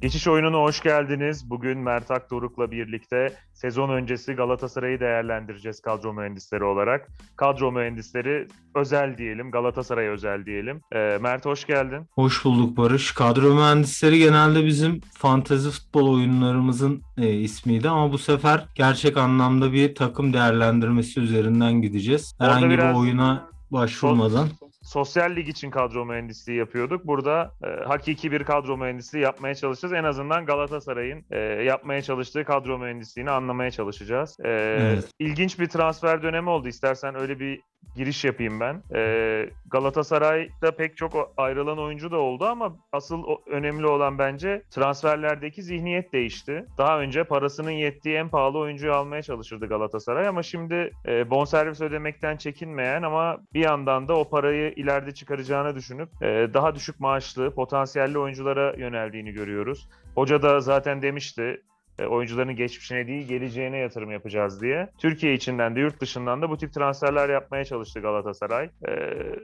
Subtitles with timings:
[0.00, 1.50] Geçiş oyununa hoş geldiniz.
[1.50, 7.08] Bugün Mert Akdoruk'la birlikte sezon öncesi Galatasaray'ı değerlendireceğiz kadro mühendisleri olarak.
[7.36, 10.80] Kadro mühendisleri özel diyelim, Galatasaray özel diyelim.
[10.92, 12.06] Ee, Mert hoş geldin.
[12.14, 13.12] Hoş bulduk Barış.
[13.12, 19.94] Kadro mühendisleri genelde bizim fantezi futbol oyunlarımızın e, ismiydi ama bu sefer gerçek anlamda bir
[19.94, 22.34] takım değerlendirmesi üzerinden gideceğiz.
[22.38, 24.48] Herhangi bir oyuna başvurmadan.
[24.90, 27.06] Sosyal lig için kadro mühendisliği yapıyorduk.
[27.06, 29.92] Burada e, hakiki bir kadro mühendisliği yapmaya çalışacağız.
[29.94, 34.36] En azından Galatasaray'ın e, yapmaya çalıştığı kadro mühendisliğini anlamaya çalışacağız.
[34.40, 34.48] E,
[34.80, 35.10] evet.
[35.18, 36.68] İlginç bir transfer dönemi oldu.
[36.68, 37.60] İstersen öyle bir
[37.96, 38.82] giriş yapayım ben.
[38.94, 46.12] Ee, Galatasaray'da pek çok ayrılan oyuncu da oldu ama asıl önemli olan bence transferlerdeki zihniyet
[46.12, 46.66] değişti.
[46.78, 52.36] Daha önce parasının yettiği en pahalı oyuncuyu almaya çalışırdı Galatasaray ama şimdi e, bonservis ödemekten
[52.36, 58.18] çekinmeyen ama bir yandan da o parayı ileride çıkaracağını düşünüp e, daha düşük maaşlı, potansiyelli
[58.18, 59.88] oyunculara yöneldiğini görüyoruz.
[60.14, 61.62] Hoca da zaten demişti
[62.06, 64.90] oyuncuların geçmişine değil geleceğine yatırım yapacağız diye.
[64.98, 68.70] Türkiye içinden de yurt dışından da bu tip transferler yapmaya çalıştı Galatasaray.
[68.88, 68.92] Ee,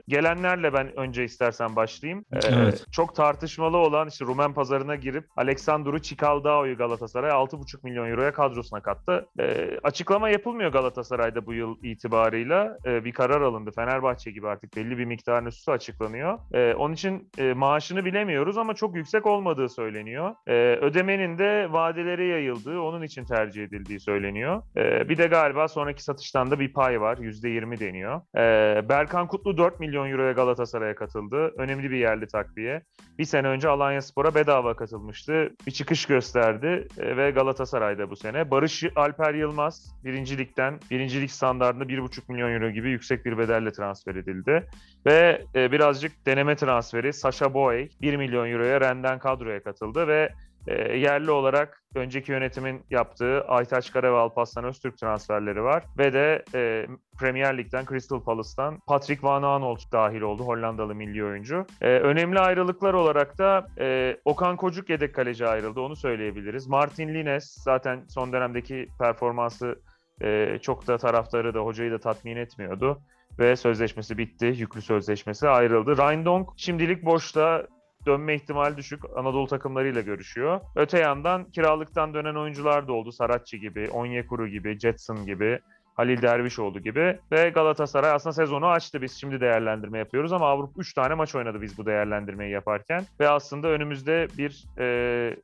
[0.07, 2.25] gelenlerle ben önce istersen başlayayım.
[2.33, 2.85] Ee, evet.
[2.91, 9.27] Çok tartışmalı olan işte Rumen pazarına girip Aleksandru Çikaldao'yu Galatasaray 6,5 milyon euroya kadrosuna kattı.
[9.39, 12.77] Ee, açıklama yapılmıyor Galatasaray'da bu yıl itibarıyla.
[12.85, 13.71] Ee, bir karar alındı.
[13.71, 16.39] Fenerbahçe gibi artık belli bir miktarın üstü açıklanıyor.
[16.53, 20.35] Ee, onun için e, maaşını bilemiyoruz ama çok yüksek olmadığı söyleniyor.
[20.47, 24.61] Ee, ödemenin de vadeleri yayılıyor yayıldığı, onun için tercih edildiği söyleniyor.
[24.77, 27.17] E, bir de galiba sonraki satıştan da bir pay var.
[27.17, 28.21] %20 deniyor.
[28.37, 31.53] E, Berkan Kutlu 4 milyon euroya Galatasaray'a katıldı.
[31.57, 32.81] Önemli bir yerli takviye.
[33.19, 35.49] Bir sene önce Alanya Spor'a bedava katılmıştı.
[35.67, 38.51] Bir çıkış gösterdi e, ve Galatasaray'da bu sene.
[38.51, 44.67] Barış Alper Yılmaz birincilikten, birincilik standartında 1,5 milyon euro gibi yüksek bir bedelle transfer edildi.
[45.05, 50.29] Ve e, birazcık deneme transferi Sasha Boy 1 milyon euroya Ren'den kadroya katıldı ve
[50.67, 55.83] e, yerli olarak önceki yönetimin yaptığı Aytaç Kara ve Alparslan Öztürk transferleri var.
[55.97, 56.87] Ve de e,
[57.19, 60.43] Premier Lig'den Crystal Palace'tan Patrick Van Aanholt dahil oldu.
[60.43, 61.65] Hollandalı milli oyuncu.
[61.81, 65.79] E, önemli ayrılıklar olarak da e, Okan Kocuk yedek kaleci ayrıldı.
[65.79, 66.67] Onu söyleyebiliriz.
[66.67, 69.81] Martin Lines zaten son dönemdeki performansı
[70.21, 73.01] e, çok da taraftarı da hocayı da tatmin etmiyordu
[73.39, 74.45] ve sözleşmesi bitti.
[74.45, 75.97] Yüklü sözleşmesi ayrıldı.
[75.97, 77.67] Rindong şimdilik boşta
[78.07, 80.61] dönme ihtimali düşük Anadolu takımlarıyla görüşüyor.
[80.75, 83.11] Öte yandan kiralıktan dönen oyuncular da oldu.
[83.11, 85.59] Saratçı gibi, Onyekuru gibi, Jetson gibi.
[85.97, 89.01] Halil Dervişoğlu gibi ve Galatasaray aslında sezonu açtı.
[89.01, 93.29] Biz şimdi değerlendirme yapıyoruz ama Avrupa 3 tane maç oynadı biz bu değerlendirmeyi yaparken ve
[93.29, 94.85] aslında önümüzde bir e,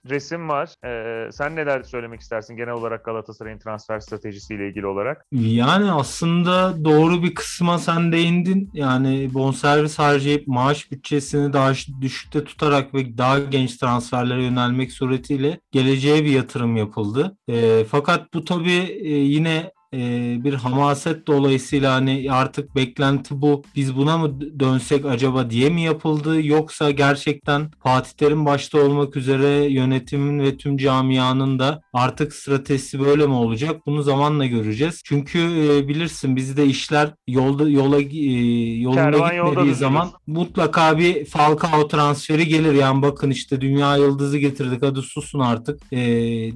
[0.09, 0.69] resim var.
[0.85, 5.25] E, sen neler söylemek istersin genel olarak Galatasaray'ın transfer stratejisiyle ilgili olarak?
[5.31, 8.69] Yani aslında doğru bir kısma sen değindin.
[8.73, 16.23] Yani bonservis harcayıp maaş bütçesini daha düşükte tutarak ve daha genç transferlere yönelmek suretiyle geleceğe
[16.23, 17.37] bir yatırım yapıldı.
[17.47, 23.97] E, fakat bu tabii e, yine e, bir hamaset dolayısıyla hani artık beklenti bu biz
[23.97, 30.39] buna mı dönsek acaba diye mi yapıldı yoksa gerçekten Fatih Terim başta olmak üzere yönetimin
[30.39, 35.01] ve tüm camianın da artık stratejisi böyle mi olacak bunu zamanla göreceğiz.
[35.05, 41.87] Çünkü e, bilirsin bizde işler yolda yola e, yolunda Kervan gitmediği zaman mutlaka bir Falcao
[41.87, 42.73] transferi gelir.
[42.73, 45.97] Yani bakın işte dünya yıldızı getirdik hadi susun artık e,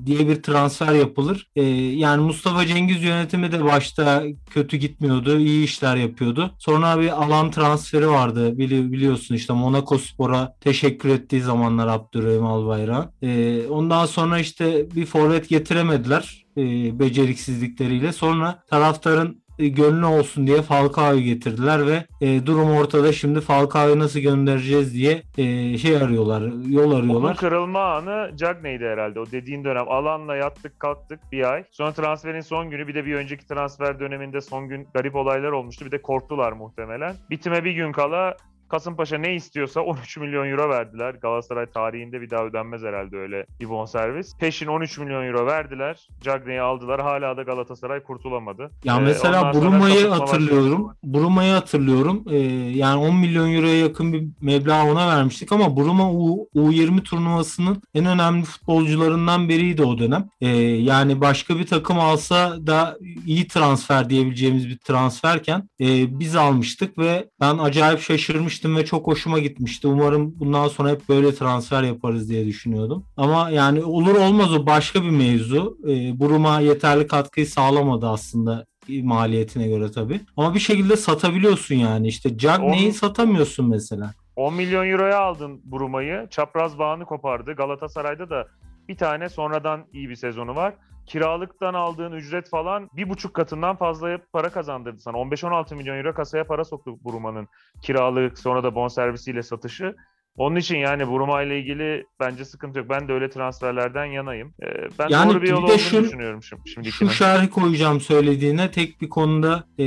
[0.05, 1.47] diye bir transfer yapılır.
[1.55, 5.37] E, yani Mustafa Cengiz yönet yönetimi de başta kötü gitmiyordu.
[5.39, 6.51] iyi işler yapıyordu.
[6.59, 8.57] Sonra bir alan transferi vardı.
[8.57, 13.13] Bili, biliyorsun işte Monaco Spor'a teşekkür ettiği zamanlar Abdurrahim Albayrak.
[13.21, 16.61] Ee, ondan sonra işte bir forvet getiremediler e,
[16.99, 18.13] beceriksizliklerikleriyle.
[18.13, 23.13] Sonra taraftarın e, gönlü olsun diye Falcao'yu getirdiler ve e, durum ortada.
[23.13, 27.29] Şimdi Falcao'yu nasıl göndereceğiz diye e, şey arıyorlar, yol arıyorlar.
[27.29, 29.19] Onun kırılma anı Cagney'di herhalde.
[29.19, 29.87] O dediğin dönem.
[29.87, 31.63] Alanla yattık kalktık bir ay.
[31.71, 35.85] Sonra transferin son günü bir de bir önceki transfer döneminde son gün garip olaylar olmuştu.
[35.85, 37.15] Bir de korktular muhtemelen.
[37.29, 38.37] Bitime bir gün kala
[38.69, 41.13] Kasımpaşa ne istiyorsa 13 milyon euro verdiler.
[41.13, 44.37] Galatasaray tarihinde bir daha ödenmez herhalde öyle bir bonservis.
[44.37, 46.07] Peşin 13 milyon euro verdiler.
[46.21, 47.01] Cagney'i aldılar.
[47.01, 48.71] Hala da Galatasaray kurtulamadı.
[48.83, 50.93] Ya ee, mesela Bruma'yı hatırlıyorum.
[51.03, 52.23] Bruma'yı hatırlıyorum.
[52.29, 52.37] Ee,
[52.75, 58.05] yani 10 milyon euroya yakın bir meblağ ona vermiştik ama Bruma U, U20 turnuvasının en
[58.05, 60.29] önemli futbolcularından biriydi o dönem.
[60.41, 66.97] Ee, yani başka bir takım alsa da iyi transfer diyebileceğimiz bir transferken e, biz almıştık
[66.97, 69.87] ve ben acayip şaşırmıştım izlemiştim ve çok hoşuma gitmişti.
[69.87, 73.05] Umarım bundan sonra hep böyle transfer yaparız diye düşünüyordum.
[73.17, 75.77] Ama yani olur olmaz o başka bir mevzu.
[75.87, 80.19] E, Buruma yeterli katkıyı sağlamadı aslında maliyetine göre tabii.
[80.37, 82.07] Ama bir şekilde satabiliyorsun yani.
[82.07, 84.13] İşte Cagney'i satamıyorsun mesela.
[84.35, 86.27] 10 milyon euroya aldın Buruma'yı.
[86.29, 87.53] Çapraz bağını kopardı.
[87.53, 88.47] Galatasaray'da da
[88.87, 90.73] bir tane sonradan iyi bir sezonu var.
[91.07, 95.17] Kiralıktan aldığın ücret falan bir buçuk katından fazla para kazandırdı sana.
[95.17, 97.47] 15-16 milyon euro kasaya para soktu Buruma'nın
[97.81, 99.95] kiralık sonra da bonservisiyle satışı.
[100.37, 102.89] Onun için yani Buruma ile ilgili bence sıkıntı yok.
[102.89, 104.53] Ben de öyle transferlerden yanayım.
[104.63, 104.67] Ee,
[104.99, 106.91] ben yani doğru bir yol olduğunu şu, düşünüyorum şimdi.
[106.91, 109.85] Şu şerhi koyacağım söylediğine tek bir konuda e,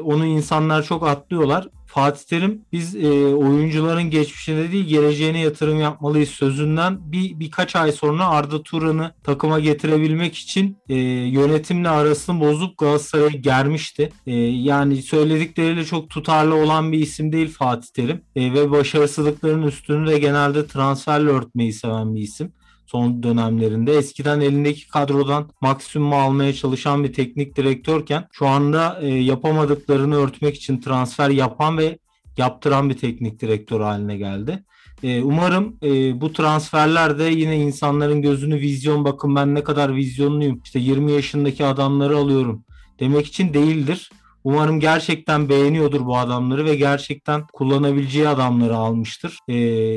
[0.00, 1.68] onu insanlar çok atlıyorlar.
[1.90, 8.28] Fatih Terim biz e, oyuncuların geçmişine değil geleceğine yatırım yapmalıyız sözünden bir birkaç ay sonra
[8.28, 14.12] Arda Turan'ı takıma getirebilmek için e, yönetimle arasını bozup Galatasaray'a germişti.
[14.26, 20.10] E, yani söyledikleriyle çok tutarlı olan bir isim değil Fatih Terim e, ve başarısızlıkların üstünü
[20.10, 22.52] de genelde transferle örtmeyi seven bir isim
[22.90, 23.92] son dönemlerinde.
[23.92, 30.80] Eskiden elindeki kadrodan maksimum almaya çalışan bir teknik direktörken şu anda e, yapamadıklarını örtmek için
[30.80, 31.98] transfer yapan ve
[32.36, 34.64] yaptıran bir teknik direktör haline geldi.
[35.02, 40.60] E, umarım e, bu transferler de yine insanların gözünü vizyon bakın ben ne kadar vizyonluyum
[40.64, 42.64] işte 20 yaşındaki adamları alıyorum
[43.00, 44.10] demek için değildir.
[44.44, 49.38] Umarım gerçekten beğeniyordur bu adamları ve gerçekten kullanabileceği adamları almıştır.
[49.48, 49.54] Ee,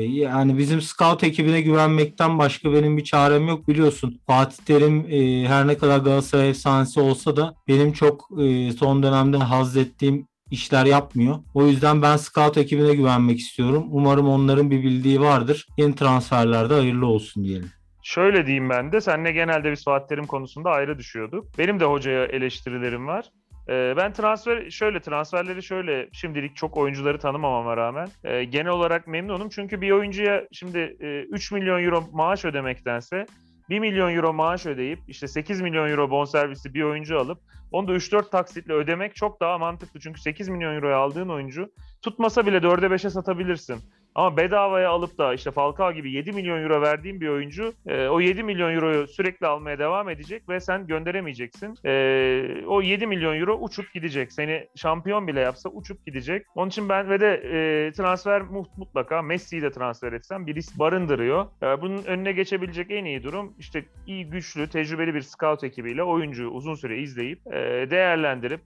[0.08, 4.20] yani bizim scout ekibine güvenmekten başka benim bir çarem yok biliyorsun.
[4.26, 9.36] Fatih Terim e, her ne kadar Galatasaray efsanesi olsa da benim çok e, son dönemde
[9.36, 11.38] haz ettiğim işler yapmıyor.
[11.54, 13.86] O yüzden ben scout ekibine güvenmek istiyorum.
[13.90, 15.66] Umarım onların bir bildiği vardır.
[15.78, 17.70] Yeni transferlerde hayırlı olsun diyelim.
[18.02, 19.00] Şöyle diyeyim ben de.
[19.00, 21.58] Seninle genelde biz Fatih Terim konusunda ayrı düşüyorduk.
[21.58, 23.24] Benim de hocaya eleştirilerim var.
[23.68, 29.48] Ee, ben transfer şöyle transferleri şöyle şimdilik çok oyuncuları tanımamama rağmen e, genel olarak memnunum.
[29.48, 33.26] Çünkü bir oyuncuya şimdi e, 3 milyon euro maaş ödemektense
[33.70, 37.38] 1 milyon euro maaş ödeyip işte 8 milyon euro bonservisi bir oyuncu alıp
[37.72, 40.00] onu da 3-4 taksitle ödemek çok daha mantıklı.
[40.00, 41.72] Çünkü 8 milyon euroya aldığın oyuncu
[42.02, 43.76] tutmasa bile 4'e 5'e satabilirsin.
[44.14, 48.20] Ama bedavaya alıp da işte Falcao gibi 7 milyon euro verdiğin bir oyuncu e, o
[48.20, 51.78] 7 milyon euroyu sürekli almaya devam edecek ve sen gönderemeyeceksin.
[51.84, 54.32] E, o 7 milyon euro uçup gidecek.
[54.32, 56.46] Seni şampiyon bile yapsa uçup gidecek.
[56.54, 58.42] Onun için ben ve de e, transfer
[58.76, 61.46] mutlaka Messi'yi de transfer etsem bir risk barındırıyor.
[61.62, 66.48] E, bunun önüne geçebilecek en iyi durum işte iyi güçlü tecrübeli bir scout ekibiyle oyuncuyu
[66.48, 68.60] uzun süre izleyip e, değerlendirip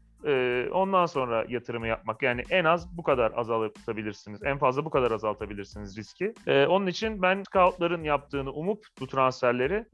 [0.72, 2.22] ondan sonra yatırımı yapmak.
[2.22, 4.42] Yani en az bu kadar azaltabilirsiniz.
[4.42, 6.34] En fazla bu kadar azaltabilirsiniz riski.
[6.46, 9.84] Onun için ben scoutların yaptığını umup bu transferleri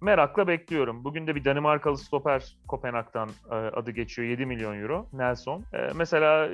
[0.00, 1.04] merakla bekliyorum.
[1.04, 5.64] Bugün de bir Danimarkalı stoper Kopenhag'dan adı geçiyor 7 milyon euro Nelson.
[5.94, 6.48] mesela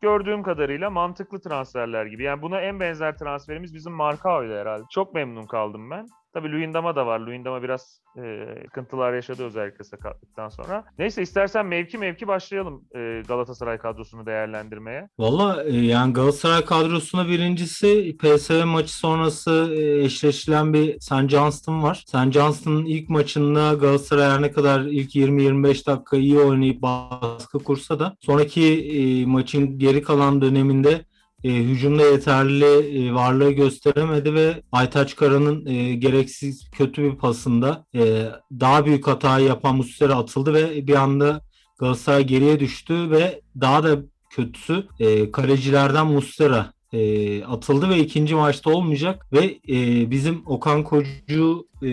[0.00, 2.22] gördüğüm kadarıyla mantıklı transferler gibi.
[2.22, 4.84] Yani buna en benzer transferimiz bizim Markao'ydu herhalde.
[4.90, 6.06] Çok memnun kaldım ben.
[6.32, 7.20] Tabii Luyendam'a da var.
[7.20, 10.84] Luyendam'a biraz e, sıkıntılar yaşadı özellikle sakatlıktan sonra.
[10.98, 15.08] Neyse istersen mevki mevki başlayalım e, Galatasaray kadrosunu değerlendirmeye.
[15.18, 21.28] Valla e, yani Galatasaray kadrosuna birincisi PSV maçı sonrası e, eşleşilen bir St.
[21.28, 22.04] Johnston var.
[22.06, 22.32] St.
[22.32, 28.90] Johnston'ın ilk maçında Galatasaray ne kadar ilk 20-25 dakika iyi oynayıp baskı kursa da sonraki
[28.98, 31.07] e, maçın geri kalan döneminde
[31.44, 38.28] e, hücumda yeterli e, varlığı gösteremedi ve Aytaç Kara'nın e, gereksiz kötü bir pasında e,
[38.60, 41.40] daha büyük hatayı yapan Muslera atıldı ve bir anda
[41.78, 43.98] Galatasaray geriye düştü ve daha da
[44.30, 51.66] kötüsü e, kalecilerden Muslera e, atıldı ve ikinci maçta olmayacak ve e, bizim Okan Kocu
[51.82, 51.88] e,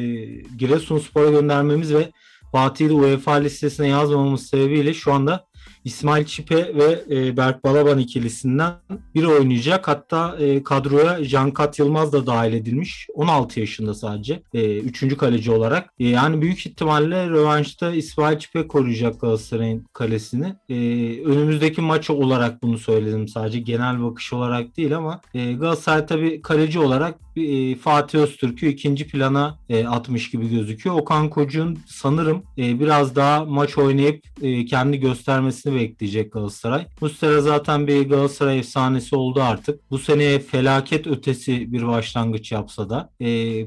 [0.58, 2.12] Giresunspor'a göndermemiz ve
[2.52, 5.46] Fatih'i UEFA listesine yazmamamız sebebiyle şu anda
[5.86, 8.74] İsmail Çipe ve e, Berk Balaban ikilisinden
[9.16, 9.88] biri oynayacak.
[9.88, 13.08] Hatta e, kadroya Cankat Yılmaz da dahil edilmiş.
[13.14, 14.44] 16 yaşında sadece.
[14.54, 15.90] E, üçüncü kaleci olarak.
[16.00, 20.56] E, yani büyük ihtimalle rövanşta İsmail Çipe koruyacak Galatasaray'ın kalesini.
[20.70, 20.76] E,
[21.22, 23.60] önümüzdeki maçı olarak bunu söyledim sadece.
[23.60, 29.58] Genel bakış olarak değil ama e, Galatasaray tabii kaleci olarak e, Fatih Öztürk'ü ikinci plana
[29.70, 30.96] e, atmış gibi gözüküyor.
[30.96, 34.24] Okan Koç'un sanırım e, biraz daha maç oynayıp
[34.70, 36.88] kendi göstermesini bekleyecek Galatasaray.
[37.02, 39.92] Mustera zaten bir Galatasaray efsanesi oldu artık.
[39.92, 43.10] Bu sene felaket ötesi bir başlangıç yapsa da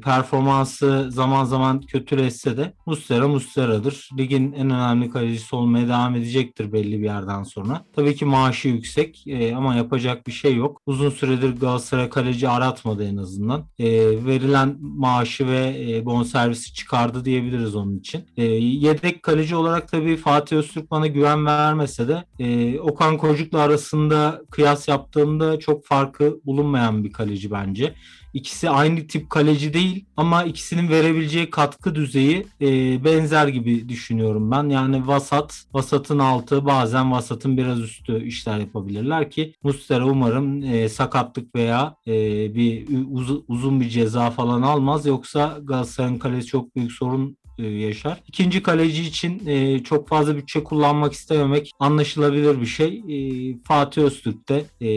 [0.05, 4.09] performansı zaman zaman kötüleşse de Mustera Mustera'dır.
[4.19, 7.85] Ligin en önemli kalecisi olmaya devam edecektir belli bir yerden sonra.
[7.97, 9.25] Tabii ki maaşı yüksek
[9.57, 10.83] ama yapacak bir şey yok.
[10.87, 13.58] Uzun süredir Galatasaray kaleci aratmadı en azından.
[13.79, 13.87] E,
[14.27, 18.25] verilen maaşı ve e, bonservisi çıkardı diyebiliriz onun için.
[18.37, 24.43] E, yedek kaleci olarak tabii Fatih Öztürk bana güven vermese de e, Okan Kocuk'la arasında
[24.51, 27.95] kıyas yaptığımda çok farkı bulunmayan bir kaleci bence.
[28.33, 34.69] İkisi aynı tip kaleci değil ama ikisinin verebileceği katkı düzeyi e, benzer gibi düşünüyorum ben.
[34.69, 41.55] Yani vasat, vasatın altı bazen vasatın biraz üstü işler yapabilirler ki Mustera umarım e, sakatlık
[41.55, 42.15] veya e,
[42.55, 45.07] bir uz- uzun bir ceza falan almaz.
[45.07, 48.21] Yoksa Galatasaray'ın kalesi çok büyük sorun yaşar.
[48.27, 53.03] İkinci kaleci için e, çok fazla bütçe kullanmak istememek anlaşılabilir bir şey.
[53.09, 53.19] E,
[53.65, 54.89] Fatih Öztürk de e,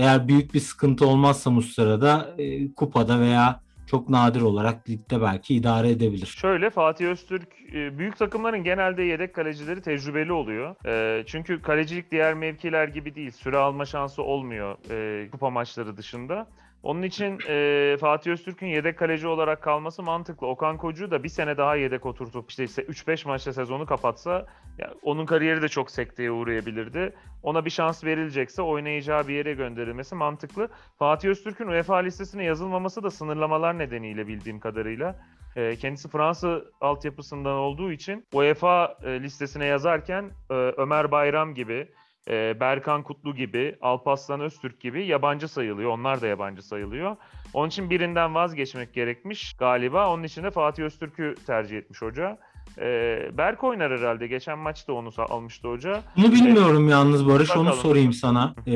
[0.00, 5.90] eğer büyük bir sıkıntı olmazsa Muslera'da e, kupada veya çok nadir olarak ligde belki idare
[5.90, 6.26] edebilir.
[6.26, 10.74] Şöyle Fatih Öztürk e, büyük takımların genelde yedek kalecileri tecrübeli oluyor.
[10.86, 13.30] E, çünkü kalecilik diğer mevkiler gibi değil.
[13.30, 16.46] Süre alma şansı olmuyor e, kupa maçları dışında.
[16.86, 20.46] Onun için e, Fatih Öztürk'ün yedek kaleci olarak kalması mantıklı.
[20.46, 24.46] Okan Kocu da bir sene daha yedek oturtup işte 3-5 maçta sezonu kapatsa
[24.78, 27.14] ya, onun kariyeri de çok sekteye uğrayabilirdi.
[27.42, 30.68] Ona bir şans verilecekse oynayacağı bir yere gönderilmesi mantıklı.
[30.98, 35.16] Fatih Öztürk'ün UEFA listesine yazılmaması da sınırlamalar nedeniyle bildiğim kadarıyla.
[35.56, 41.88] E, kendisi Fransa altyapısından olduğu için UEFA e, listesine yazarken e, Ömer Bayram gibi
[42.30, 45.90] e, Berkan Kutlu gibi, Alpaslan Öztürk gibi yabancı sayılıyor.
[45.90, 47.16] Onlar da yabancı sayılıyor.
[47.54, 50.12] Onun için birinden vazgeçmek gerekmiş galiba.
[50.12, 52.38] Onun için de Fatih Öztürk'ü tercih etmiş hoca.
[52.78, 54.26] E, Berk oynar herhalde.
[54.26, 56.02] Geçen maçta onu almıştı hoca.
[56.16, 57.48] Bunu bilmiyorum e, yalnız Barış.
[57.50, 57.66] Bakalım.
[57.66, 58.54] Onu sorayım sana.
[58.66, 58.72] E,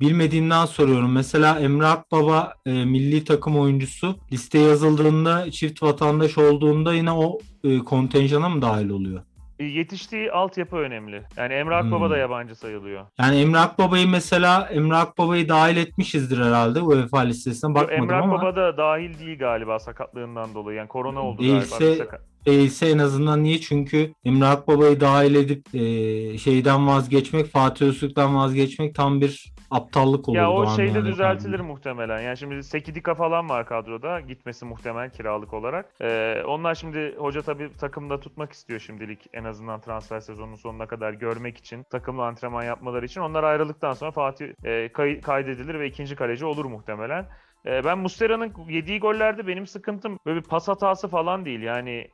[0.00, 1.12] bilmediğimden soruyorum.
[1.12, 7.78] Mesela Emre Akbaba e, milli takım oyuncusu listeye yazıldığında çift vatandaş olduğunda yine o e,
[7.78, 9.22] kontenjana mı dahil oluyor?
[9.58, 11.22] E, yetiştiği altyapı önemli.
[11.36, 12.10] Yani Emre Akbaba hmm.
[12.10, 13.06] da yabancı sayılıyor.
[13.18, 18.24] Yani Emre Akbaba'yı mesela Emre Akbaba'yı dahil etmişizdir herhalde UEFA listesine bakmadım Emre ama.
[18.24, 20.78] Emre Akbaba da dahil değil galiba sakatlığından dolayı.
[20.78, 22.04] Yani korona oldu Değilse, galiba.
[22.04, 23.60] Sakat değilse en azından niye?
[23.60, 30.36] Çünkü Emre Akbaba'yı dahil edip e, şeyden vazgeçmek, Fatih Öztürk'ten vazgeçmek tam bir aptallık olur.
[30.36, 32.20] Ya o şeyde yani düzeltilir muhtemelen.
[32.20, 34.20] Yani şimdi Sekidika falan var kadroda.
[34.20, 35.90] Gitmesi muhtemel kiralık olarak.
[36.00, 41.12] Ee, onlar şimdi hoca tabii takımda tutmak istiyor şimdilik en azından transfer sezonunun sonuna kadar
[41.12, 41.82] görmek için.
[41.82, 43.20] Takımla antrenman yapmaları için.
[43.20, 47.26] Onlar ayrıldıktan sonra Fatih e, kay- kaydedilir ve ikinci kaleci olur muhtemelen.
[47.66, 51.60] E, ben Mustera'nın yediği gollerde benim sıkıntım böyle bir pas hatası falan değil.
[51.62, 52.08] Yani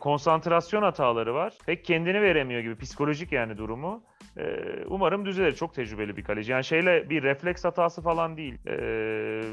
[0.00, 1.54] konsantrasyon hataları var.
[1.66, 4.02] Pek kendini veremiyor gibi psikolojik yani durumu.
[4.36, 4.44] E,
[4.86, 5.52] umarım düzelir.
[5.52, 6.52] Çok tecrübeli bir kaleci.
[6.52, 8.54] Yani şeyle bir refleks hatası falan değil.
[8.66, 8.74] E,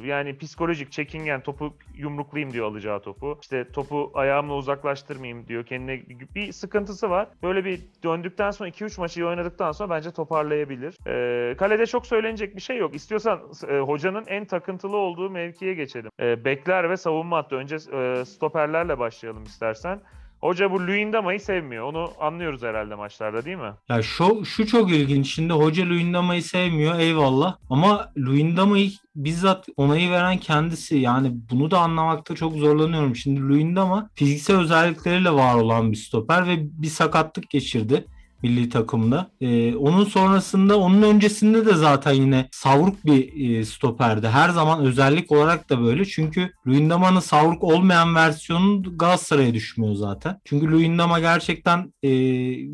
[0.07, 3.39] yani psikolojik çekingen topu yumruklayayım diyor alacağı topu.
[3.41, 5.65] İşte topu ayağımla uzaklaştırmayayım diyor.
[5.65, 6.01] Kendine
[6.35, 7.27] bir sıkıntısı var.
[7.43, 10.95] Böyle bir döndükten sonra 2-3 maçı oynadıktan sonra bence toparlayabilir.
[11.07, 12.95] E, kalede çok söylenecek bir şey yok.
[12.95, 13.39] İstiyorsan
[13.69, 16.11] e, hocanın en takıntılı olduğu mevkiye geçelim.
[16.19, 17.55] E, bekler ve savunma hattı.
[17.55, 20.01] Önce e, stoperlerle başlayalım istersen.
[20.41, 21.83] Hoca bu Luyendama'yı sevmiyor.
[21.83, 23.73] Onu anlıyoruz herhalde maçlarda değil mi?
[23.89, 25.33] Ya şu, şu çok ilginç.
[25.33, 27.55] Şimdi hoca Luyendama'yı sevmiyor eyvallah.
[27.69, 30.97] Ama Luyendama'yı bizzat onayı veren kendisi.
[30.97, 33.15] Yani bunu da anlamakta çok zorlanıyorum.
[33.15, 38.05] Şimdi Luyendama fiziksel özellikleriyle var olan bir stoper ve bir sakatlık geçirdi
[38.45, 39.31] milli takımda.
[39.41, 44.27] E, onun sonrasında onun öncesinde de zaten yine savruk bir e, stoperdi.
[44.27, 46.05] Her zaman özellik olarak da böyle.
[46.05, 50.39] Çünkü Luyendama'nın savruk olmayan versiyonu Galatasaray'a düşmüyor zaten.
[50.45, 52.09] Çünkü Luyendama gerçekten e,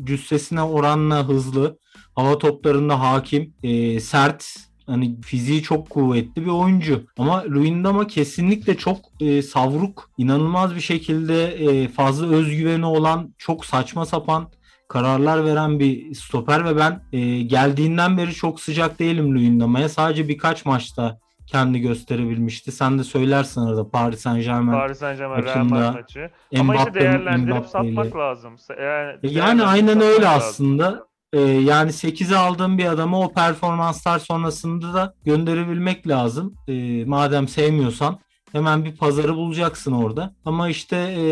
[0.04, 1.78] cüssesine oranla hızlı,
[2.14, 4.44] hava toplarında hakim, e, sert
[4.86, 7.04] hani fiziği çok kuvvetli bir oyuncu.
[7.18, 14.06] Ama Luyendama kesinlikle çok e, savruk, inanılmaz bir şekilde e, fazla özgüveni olan, çok saçma
[14.06, 14.48] sapan
[14.92, 19.88] kararlar veren bir stoper ve ben e, geldiğinden beri çok sıcak değilim Luyendama'ya.
[19.88, 22.72] Sadece birkaç maçta kendi gösterebilmişti.
[22.72, 26.30] Sen de söylersin arada Paris Saint Germain Paris Saint Germain Real maçı.
[26.58, 28.56] Ama işte değerlendirip satmak lazım.
[28.80, 30.48] Yani, yani aynen öyle lazım.
[30.48, 31.06] aslında.
[31.32, 36.54] Ee, yani 8'e aldığım bir adamı o performanslar sonrasında da gönderebilmek lazım.
[36.68, 38.18] Ee, madem sevmiyorsan
[38.52, 40.34] Hemen bir pazarı bulacaksın orada.
[40.44, 41.24] Ama işte e,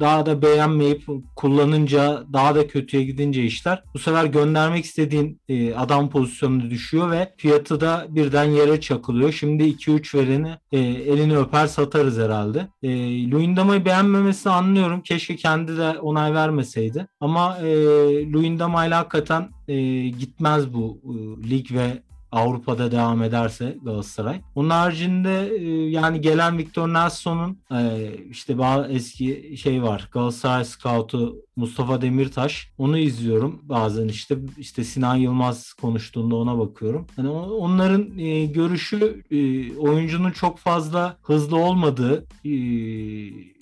[0.00, 6.10] daha da beğenmeyip kullanınca daha da kötüye gidince işler bu sefer göndermek istediğin e, adam
[6.10, 9.32] pozisyonunu düşüyor ve fiyatı da birden yere çakılıyor.
[9.32, 12.68] Şimdi 2-3 vereni e, elini öper satarız herhalde.
[12.82, 12.90] E,
[13.30, 15.00] Luyendama'yı beğenmemesini anlıyorum.
[15.00, 17.06] Keşke kendi de onay vermeseydi.
[17.20, 17.72] Ama e,
[18.32, 24.40] Luyendama ile hakikaten e, gitmez bu e, lig ve Avrupa'da devam ederse Galatasaray.
[24.54, 30.08] Onun haricinde e, yani gelen Victor Nelson'un e, işte bazı eski şey var.
[30.12, 32.68] Galatasaray Scout'u Mustafa Demirtaş.
[32.78, 37.06] Onu izliyorum bazen işte işte Sinan Yılmaz konuştuğunda ona bakıyorum.
[37.16, 39.22] Hani onların e, görüşü
[39.78, 42.26] oyuncunun çok fazla hızlı olmadığı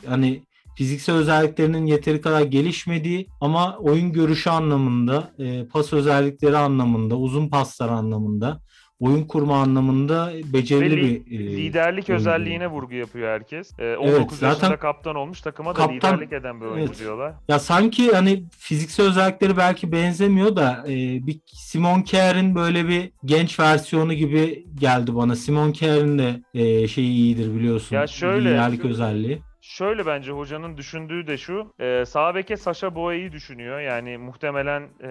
[0.06, 0.42] hani
[0.78, 7.88] fiziksel özelliklerinin yeteri kadar gelişmediği ama oyun görüşü anlamında, e, pas özellikleri anlamında, uzun paslar
[7.88, 8.60] anlamında
[9.00, 13.70] oyun kurma anlamında becerili Ve li- bir e, liderlik özelliğine vurgu yapıyor herkes.
[13.78, 16.98] Ee, 19 zaten- yaşında kaptan olmuş takıma da Kaptan- liderlik eden bir oyuncu Evet.
[16.98, 17.32] diyorlar.
[17.48, 23.60] Ya sanki hani fiziksel özellikleri belki benzemiyor da e, bir Simon Kjaer'in böyle bir genç
[23.60, 25.36] versiyonu gibi geldi bana.
[25.36, 27.96] Simon Kjaer'in de e, şeyi iyidir biliyorsun.
[27.96, 29.38] Ya şöyle- Liderlik özelliği.
[29.68, 31.72] Şöyle bence hocanın düşündüğü de şu.
[31.78, 33.80] E, sağ beke Sasha Boya'yı düşünüyor.
[33.80, 35.10] Yani muhtemelen e,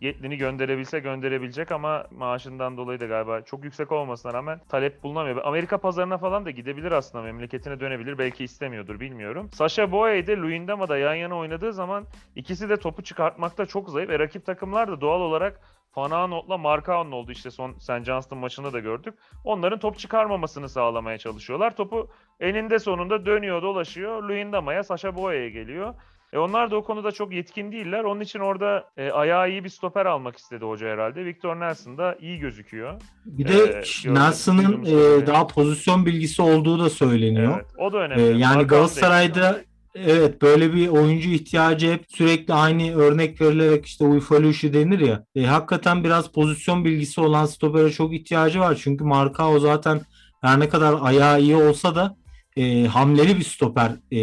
[0.00, 5.36] Yetlin'i gönderebilse gönderebilecek ama maaşından dolayı da galiba çok yüksek olmasına rağmen talep bulunamıyor.
[5.44, 7.24] Amerika pazarına falan da gidebilir aslında.
[7.24, 8.18] Memleketine dönebilir.
[8.18, 9.50] Belki istemiyordur bilmiyorum.
[9.52, 14.10] Sasha Boya ile Luyendama'da yan yana oynadığı zaman ikisi de topu çıkartmakta çok zayıf.
[14.10, 15.60] E, rakip takımlar da doğal olarak
[16.00, 18.04] Fananot'la Markao'nun oldu işte son St.
[18.04, 19.14] Johnston maçında da gördük.
[19.44, 21.76] Onların top çıkarmamasını sağlamaya çalışıyorlar.
[21.76, 22.10] Topu
[22.40, 24.22] eninde sonunda dönüyor dolaşıyor.
[24.22, 25.94] Luyendama'ya, Sasha Boya'ya geliyor.
[26.32, 28.04] E onlar da o konuda çok yetkin değiller.
[28.04, 31.24] Onun için orada e, ayağı iyi bir stoper almak istedi hoca herhalde.
[31.24, 33.00] Victor Nelson da iyi gözüküyor.
[33.26, 37.52] Bir de Ee, Nelson'ın e, daha pozisyon bilgisi olduğu da söyleniyor.
[37.56, 38.22] Evet, o da E, önemli.
[38.22, 39.60] yani Markao'nun da Galatasaray'da
[40.06, 45.24] evet böyle bir oyuncu ihtiyacı hep sürekli aynı örnek verilerek işte Uyfalushi denir ya.
[45.34, 48.78] E, hakikaten biraz pozisyon bilgisi olan stopere çok ihtiyacı var.
[48.82, 50.00] Çünkü Markao zaten
[50.42, 52.16] her ne kadar ayağı iyi olsa da
[52.56, 54.20] e, hamleli bir stoper e,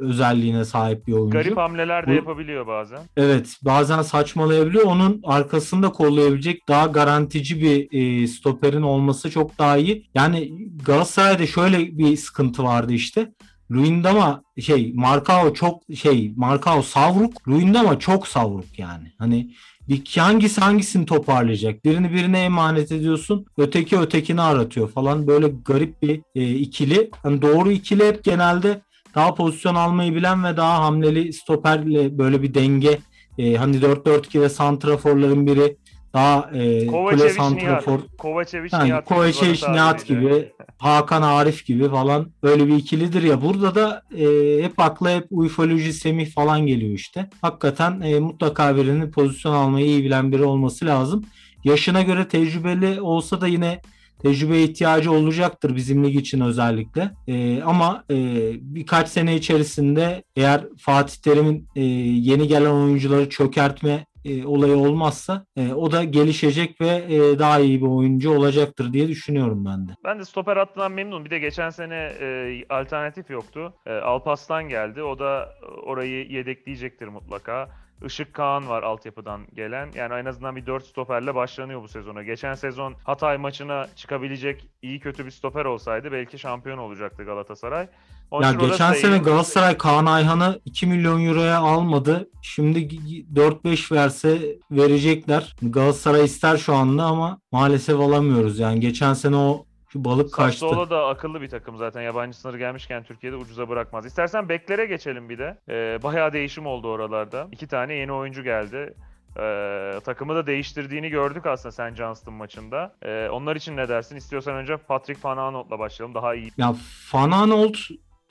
[0.00, 1.30] özelliğine sahip bir oyuncu.
[1.30, 2.98] Garip hamleler de Bu- yapabiliyor bazen.
[3.16, 4.84] Evet bazen saçmalayabiliyor.
[4.84, 7.88] Onun arkasında kollayabilecek daha garantici bir
[8.22, 10.06] e, stoperin olması çok daha iyi.
[10.14, 10.52] Yani
[10.86, 13.32] Galatasaray'da şöyle bir sıkıntı vardı işte.
[13.70, 17.48] Luyendama şey Markao çok şey Markao savruk.
[17.48, 19.12] Luyendama çok savruk yani.
[19.18, 19.50] Hani
[19.88, 21.84] bir hangisi hangisini toparlayacak?
[21.84, 23.46] Birini birine emanet ediyorsun.
[23.58, 25.26] Öteki ötekini aratıyor falan.
[25.26, 27.10] Böyle garip bir e, ikili.
[27.22, 28.80] Hani doğru ikili hep genelde
[29.14, 32.98] daha pozisyon almayı bilen ve daha hamleli stoperle böyle bir denge
[33.38, 35.76] e, hani 4-4-2'de santraforların biri
[36.14, 37.36] daha e, Kovacevic Nihat.
[37.36, 39.04] santrafor Kovacevic yani Nihat.
[39.04, 44.80] Kovacevic Nihat gibi Hakan Arif gibi falan öyle bir ikilidir ya burada da e, hep
[44.80, 47.30] akla hep Uyfoloji Semih falan geliyor işte.
[47.42, 51.24] Hakikaten e, mutlaka birinin pozisyon almayı iyi bilen biri olması lazım.
[51.64, 53.80] Yaşına göre tecrübeli olsa da yine
[54.22, 57.10] tecrübeye ihtiyacı olacaktır bizim lig için özellikle.
[57.28, 58.16] E, ama e,
[58.60, 61.82] birkaç sene içerisinde eğer Fatih Terim'in e,
[62.30, 67.80] yeni gelen oyuncuları çökertme e, olayı olmazsa e, o da gelişecek ve e, daha iyi
[67.80, 69.92] bir oyuncu olacaktır diye düşünüyorum ben de.
[70.04, 71.24] Ben de stoper hattından memnunum.
[71.24, 73.74] Bir de geçen sene e, alternatif yoktu.
[73.86, 75.02] E, Alpaslan geldi.
[75.02, 77.83] O da e, orayı yedekleyecektir mutlaka.
[78.06, 79.90] Işık Kaan var altyapıdan gelen.
[79.94, 82.22] Yani en azından bir 4 stoperle başlanıyor bu sezona.
[82.22, 87.88] Geçen sezon Hatay maçına çıkabilecek iyi kötü bir stoper olsaydı belki şampiyon olacaktı Galatasaray.
[88.30, 89.18] Onun Ya geçen sene.
[89.18, 92.28] Galatasaray Kaan Ayhan'ı 2 milyon euroya almadı.
[92.42, 95.56] Şimdi 4-5 verse verecekler.
[95.62, 98.58] Galatasaray ister şu anda ama maalesef alamıyoruz.
[98.58, 100.58] Yani geçen sene o şu balık kaçtı.
[100.58, 102.02] Sassuolo da akıllı bir takım zaten.
[102.02, 104.06] Yabancı sınırı gelmişken Türkiye'de ucuza bırakmaz.
[104.06, 105.58] İstersen beklere geçelim bir de.
[105.68, 107.48] Ee, bayağı değişim oldu oralarda.
[107.52, 108.94] İki tane yeni oyuncu geldi.
[109.38, 111.96] Ee, takımı da değiştirdiğini gördük aslında St.
[111.96, 112.94] Johnston maçında.
[113.02, 114.16] Ee, onlar için ne dersin?
[114.16, 116.14] İstiyorsan önce Patrick Van Aanholt'la başlayalım.
[116.14, 116.50] Daha iyi.
[116.58, 116.74] Ya
[117.10, 117.78] Fananolt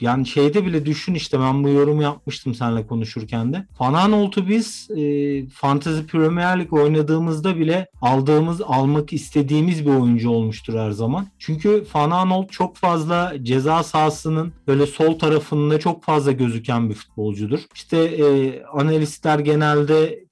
[0.04, 3.66] yani şeyde bile düşün işte ben bu yorumu yapmıştım seninle konuşurken de.
[3.78, 10.92] Fananolt'u biz e, Fantasy Premier League oynadığımızda bile aldığımız, almak istediğimiz bir oyuncu olmuştur her
[10.92, 11.28] zaman.
[11.40, 17.60] Çünkü Fananolt çok fazla ceza sahasının böyle sol tarafında çok fazla gözüken bir futbolcudur.
[17.76, 20.24] İşte e, analistler genelde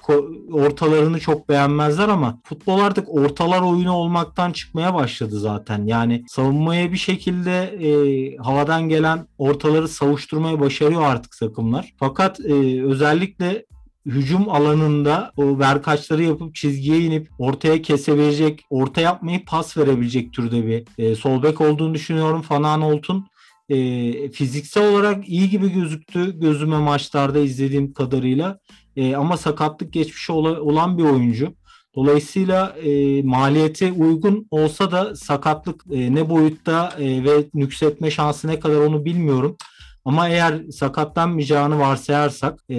[0.52, 5.86] ortalarını çok beğenmezler ama futbol artık ortalar oyunu olmaktan çıkmaya başladı zaten.
[5.86, 9.28] Yani savunmaya bir şekilde e, havadan gelen
[9.62, 11.94] ortaları savuşturmaya başarıyor artık takımlar.
[11.98, 13.66] Fakat e, özellikle
[14.06, 20.84] hücum alanında o verkaçları yapıp çizgiye inip ortaya kesebilecek, orta yapmayı pas verebilecek türde bir
[20.98, 22.42] e, sol bek olduğunu düşünüyorum.
[22.42, 23.26] Fananolt'un
[23.70, 28.60] e, fiziksel olarak iyi gibi gözüktü gözüme maçlarda izlediğim kadarıyla.
[28.96, 31.54] E, ama sakatlık geçmişi ola- olan bir oyuncu.
[31.96, 38.60] Dolayısıyla e, maliyeti uygun olsa da sakatlık e, ne boyutta e, ve nüksetme şansı ne
[38.60, 39.58] kadar onu bilmiyorum.
[40.06, 42.76] Ama eğer sakatlanmayacağını varsayarsak e,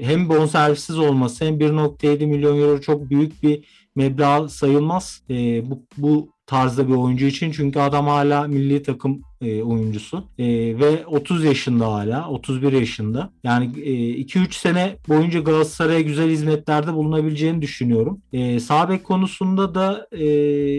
[0.00, 5.34] hem bonservisiz olması hem 1.7 milyon euro çok büyük bir meblağ sayılmaz e,
[5.70, 7.50] bu, bu tarzda bir oyuncu için.
[7.52, 10.46] Çünkü adam hala milli takım e, oyuncusu E,
[10.78, 13.30] ve 30 yaşında hala 31 yaşında.
[13.44, 18.22] Yani e, 2-3 sene boyunca Galatasaray'a güzel hizmetlerde bulunabileceğini düşünüyorum.
[18.32, 20.24] E, sağ konusunda da e,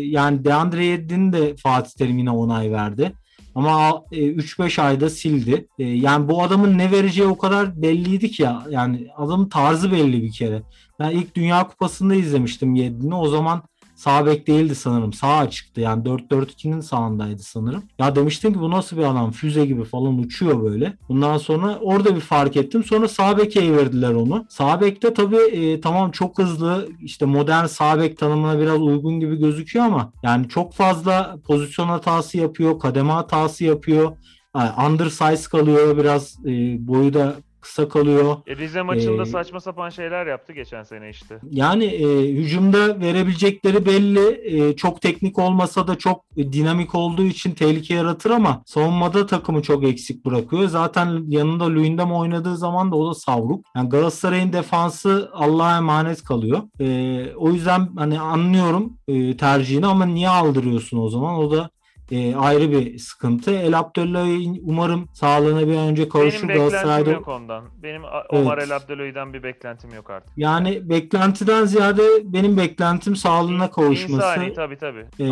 [0.08, 3.14] yani Deandre Yedlin de Fatih Terim yine onay verdi.
[3.56, 5.68] Ama e, 3-5 ayda sildi.
[5.80, 8.64] E, yani bu adamın ne vereceği o kadar belliydi ki ya.
[8.70, 10.62] Yani adamın tarzı belli bir kere.
[11.00, 13.16] Ben ilk Dünya Kupası'nda izlemiştim Yedlin'i.
[13.16, 13.64] O zaman
[13.98, 15.14] sağ bek değildi sanırım.
[15.14, 17.84] Sağ açıktı yani 4-4-2'nin sağındaydı sanırım.
[18.00, 20.98] Ya demiştim ki bu nasıl bir adam füze gibi falan uçuyor böyle.
[21.10, 22.84] Bundan sonra orada bir fark ettim.
[22.84, 24.46] Sonra sağ beke evirdiler onu.
[24.50, 29.36] Sağ bekte tabii e, tamam çok hızlı işte modern sağ bek tanımına biraz uygun gibi
[29.36, 32.80] gözüküyor ama yani çok fazla pozisyon hatası yapıyor.
[32.80, 34.18] Kademe hatası yapıyor.
[34.56, 37.36] Yani undersize kalıyor biraz e, boyu da
[37.68, 38.36] kısa kalıyor.
[38.48, 41.40] E, Rize maçında Ee, saçma sapan şeyler yaptı geçen sene işte.
[41.50, 44.42] Yani e, hücumda verebilecekleri belli.
[44.44, 49.84] E, çok teknik olmasa da çok dinamik olduğu için tehlike yaratır ama savunmada takımı çok
[49.84, 50.68] eksik bırakıyor.
[50.68, 53.66] Zaten yanında Luyendam oynadığı zaman da o da savruk.
[53.76, 56.62] Yani Galatasaray'ın defansı Allah'a emanet kalıyor.
[56.80, 56.88] E,
[57.36, 61.36] o yüzden hani anlıyorum e, tercihini ama niye aldırıyorsun o zaman?
[61.36, 61.70] O da
[62.12, 63.52] e, ayrı bir sıkıntı.
[63.52, 66.48] El Abdullah'ı umarım sağlığına bir önce kavuşur.
[66.50, 67.64] Benim beklentim yok ondan.
[67.84, 68.68] Benim Omar Evet.
[68.72, 70.38] El Abdeloy'dan bir beklentim yok artık.
[70.38, 74.14] Yani beklentiden ziyade benim beklentim sağlığına kavuşması.
[74.14, 75.06] İnsani tabii tabii.
[75.20, 75.24] Ee,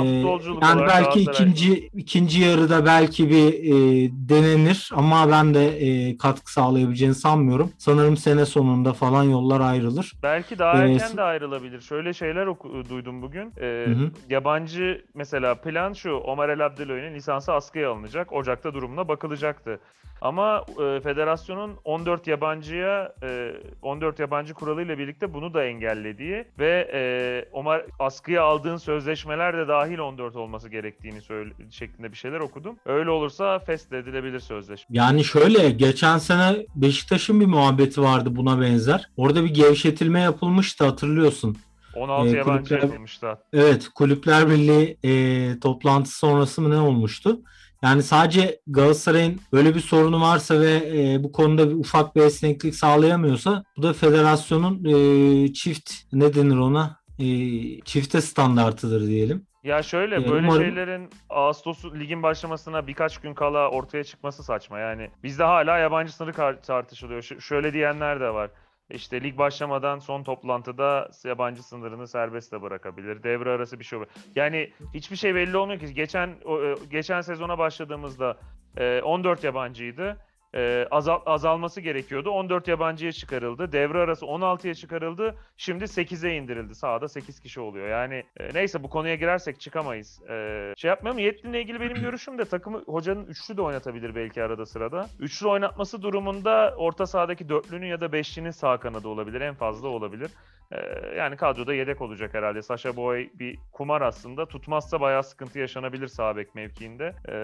[0.61, 7.15] yani belki ikinci ikinci yarıda belki bir e, denenir ama ben de e, katkı sağlayabileceğini
[7.15, 7.71] sanmıyorum.
[7.77, 10.13] Sanırım sene sonunda falan yollar ayrılır.
[10.23, 11.81] Belki daha Ee, erken de ayrılabilir.
[11.81, 13.53] Şöyle şeyler oku- duydum bugün.
[13.61, 14.11] Ee, hı.
[14.29, 16.11] Yabancı mesela plan şu.
[16.15, 18.33] Omar El Abdeloy'un lisansı askıya alınacak.
[18.33, 19.79] Ocak'ta durumuna bakılacaktı.
[20.21, 23.51] Ama e, federasyonun 14 yabancıya e,
[23.81, 27.01] 14 yabancı kuralıyla birlikte bunu da engellediği ve e,
[27.51, 32.75] Omar askıya aldığın sözleşmeler de dahil 14 olması gerektiğini söyle şeklinde bir şeyler okudum.
[32.85, 34.97] Öyle olursa feshedilebilir sözleşme.
[34.97, 39.09] Yani şöyle geçen sene Beşiktaş'ın bir muhabbeti vardı buna benzer.
[39.17, 41.57] Orada bir gevşetilme yapılmıştı hatırlıyorsun.
[41.95, 43.37] 16 Ee, yabancı kulüpler- yapılmıştı.
[43.53, 47.39] Evet, Kulüpler Birliği e, toplantısı sonrası mı ne olmuştu?
[47.83, 52.75] Yani sadece Galatasaray'ın böyle bir sorunu varsa ve e, bu konuda bir ufak bir esneklik
[52.75, 56.99] sağlayamıyorsa bu da federasyonun e, çift ne denir ona?
[57.19, 57.25] E,
[57.81, 59.47] çifte standartıdır diyelim.
[59.63, 64.79] Ya şöyle Yani böyle umarım- şeylerin Ağustos ligin başlamasına birkaç gün kala ortaya çıkması saçma.
[64.79, 67.21] Yani bizde hala yabancı sınırı tartışılıyor.
[67.21, 68.49] Ş- şöyle diyenler de var.
[68.89, 73.23] İşte lig başlamadan son toplantıda yabancı sınırını serbest de bırakabilir.
[73.23, 74.07] Devre arası bir şey olur.
[74.35, 75.93] Yani hiçbir şey belli olmuyor ki.
[75.93, 78.37] Geçen e, geçen sezona başladığımızda
[78.77, 80.17] e, 14 yabancıydı.
[80.55, 82.29] E, azal, azalması gerekiyordu.
[82.29, 83.71] 14 yabancıya çıkarıldı.
[83.71, 85.35] Devre arası 16'ya çıkarıldı.
[85.57, 86.75] Şimdi 8'e indirildi.
[86.75, 87.87] Sahada 8 kişi oluyor.
[87.87, 90.21] Yani e, neyse bu konuya girersek çıkamayız.
[90.29, 91.23] E, şey yapmayalım.
[91.23, 95.07] Yetlin'le ilgili benim görüşüm de takımı hocanın üçlü de oynatabilir belki arada sırada.
[95.19, 99.41] Üçlü oynatması durumunda orta sahadaki dörtlünün ya da beşlinin sağ kanadı olabilir.
[99.41, 100.31] En fazla olabilir.
[100.71, 100.77] E,
[101.17, 102.61] yani kadroda yedek olacak herhalde.
[102.61, 104.45] Sasha Boy bir kumar aslında.
[104.45, 107.15] Tutmazsa bayağı sıkıntı yaşanabilir sağ bek mevkiinde.
[107.27, 107.35] E,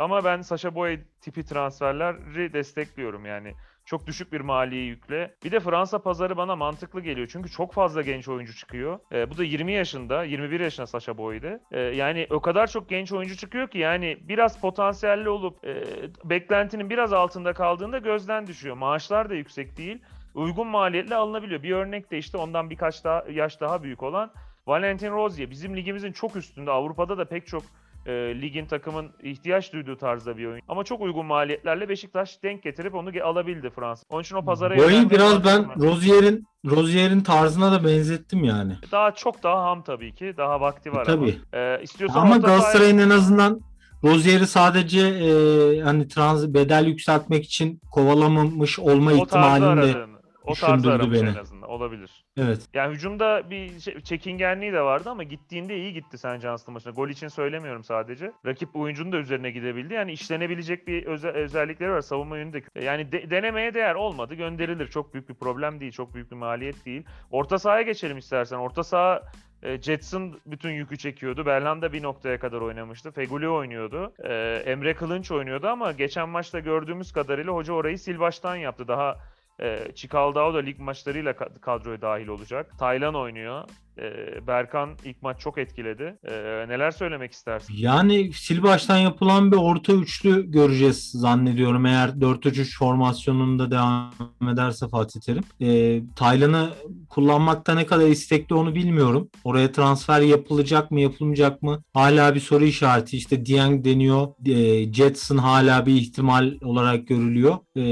[0.00, 3.54] ama ben Sasha Boy tipi transferleri destekliyorum yani.
[3.84, 5.34] Çok düşük bir maliye yükle.
[5.44, 7.28] Bir de Fransa pazarı bana mantıklı geliyor.
[7.32, 8.98] Çünkü çok fazla genç oyuncu çıkıyor.
[9.12, 11.60] E, bu da 20 yaşında, 21 yaşında Sasha Boy'de.
[11.70, 15.84] E, yani o kadar çok genç oyuncu çıkıyor ki yani biraz potansiyelli olup e,
[16.24, 18.76] beklentinin biraz altında kaldığında gözden düşüyor.
[18.76, 19.98] Maaşlar da yüksek değil.
[20.34, 21.62] Uygun maliyetle alınabiliyor.
[21.62, 24.30] Bir örnek de işte ondan birkaç daha yaş daha büyük olan
[24.66, 25.50] Valentin Rozier.
[25.50, 26.70] Bizim ligimizin çok üstünde.
[26.70, 27.62] Avrupa'da da pek çok
[28.08, 30.62] e, ligin takımın ihtiyaç duyduğu tarzda bir oyun.
[30.68, 34.02] Ama çok uygun maliyetlerle Beşiktaş denk getirip onu alabildi Fransa.
[34.10, 35.80] Onun için o pazara Boyu biraz ben.
[35.80, 38.72] Rozier'in Rozier'in tarzına da benzettim yani.
[38.92, 40.34] daha çok daha ham tabii ki.
[40.36, 41.38] Daha vakti var Tabii.
[41.52, 41.62] ama.
[41.62, 43.60] E, istiyorsan Ama Galatasaray'ın en azından
[44.04, 50.18] Rozier'i sadece e, hani trans bedel yükseltmek için kovalamamış olma o tarzı ihtimalini de aradığını.
[50.44, 51.28] O düşündürdü beni.
[51.28, 51.70] en azından.
[51.70, 52.10] Olabilir.
[52.38, 52.68] Evet.
[52.74, 56.40] Yani hücumda bir şey- çekingenliği de vardı ama gittiğinde iyi gitti St.
[56.42, 56.92] Johnston maçına.
[56.92, 58.32] Gol için söylemiyorum sadece.
[58.46, 59.94] Rakip oyuncunun da üzerine gidebildi.
[59.94, 62.62] Yani işlenebilecek bir öze- özellikleri var savunma yönünde.
[62.82, 64.34] Yani de- denemeye değer olmadı.
[64.34, 64.86] Gönderilir.
[64.88, 65.92] Çok büyük bir problem değil.
[65.92, 67.02] Çok büyük bir maliyet değil.
[67.30, 68.56] Orta sahaya geçelim istersen.
[68.56, 69.22] Orta saha
[69.62, 71.46] e, Jetson bütün yükü çekiyordu.
[71.46, 73.10] Belhanda bir noktaya kadar oynamıştı.
[73.12, 74.12] Feguli oynuyordu.
[74.24, 78.88] E, Emre Kılınç oynuyordu ama geçen maçta gördüğümüz kadarıyla hoca orayı sil baştan yaptı.
[78.88, 79.16] Daha
[79.62, 82.78] e, Çikaldao da lig maçlarıyla ka- kadroya dahil olacak.
[82.78, 83.68] Taylan oynuyor.
[84.02, 86.18] E, Berkan ilk maç çok etkiledi.
[86.24, 86.34] E,
[86.68, 87.74] neler söylemek istersin?
[87.76, 94.12] Yani sil baştan yapılan bir orta üçlü göreceğiz zannediyorum eğer 4-3-3 formasyonunda devam
[94.52, 95.44] ederse Fatih Terim.
[95.60, 96.70] E, Taylan'ı
[97.08, 99.30] kullanmakta ne kadar istekli onu bilmiyorum.
[99.44, 101.82] Oraya transfer yapılacak mı yapılmayacak mı?
[101.94, 103.16] Hala bir soru işareti.
[103.16, 104.28] İşte Dieng deniyor.
[104.46, 107.56] E, Jetson hala bir ihtimal olarak görülüyor.
[107.76, 107.82] E,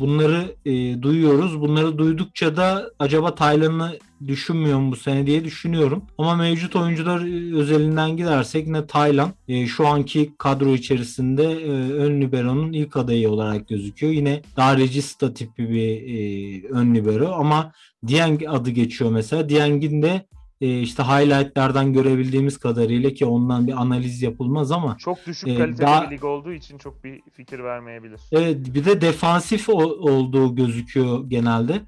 [0.00, 1.60] bunları e, duyuyoruz.
[1.60, 6.02] Bunları duydukça da acaba Taylan'ı düşünmüyorum bu sene diye düşünüyorum.
[6.18, 12.20] Ama mevcut oyuncular e, özelinden gidersek yine Taylan e, şu anki kadro içerisinde e, ön
[12.20, 14.12] libero'nun ilk adayı olarak gözüküyor.
[14.12, 17.72] Yine daha regista tipi bir e, ön libero ama
[18.06, 19.48] Dieng adı geçiyor mesela.
[19.48, 20.26] Dieng'in de
[20.60, 25.86] e, işte highlightlardan görebildiğimiz kadarıyla ki ondan bir analiz yapılmaz ama çok düşük e, kaliteli
[25.86, 28.20] daha- bir lig olduğu için çok bir fikir vermeyebilir.
[28.32, 31.80] Evet bir de defansif olduğu gözüküyor genelde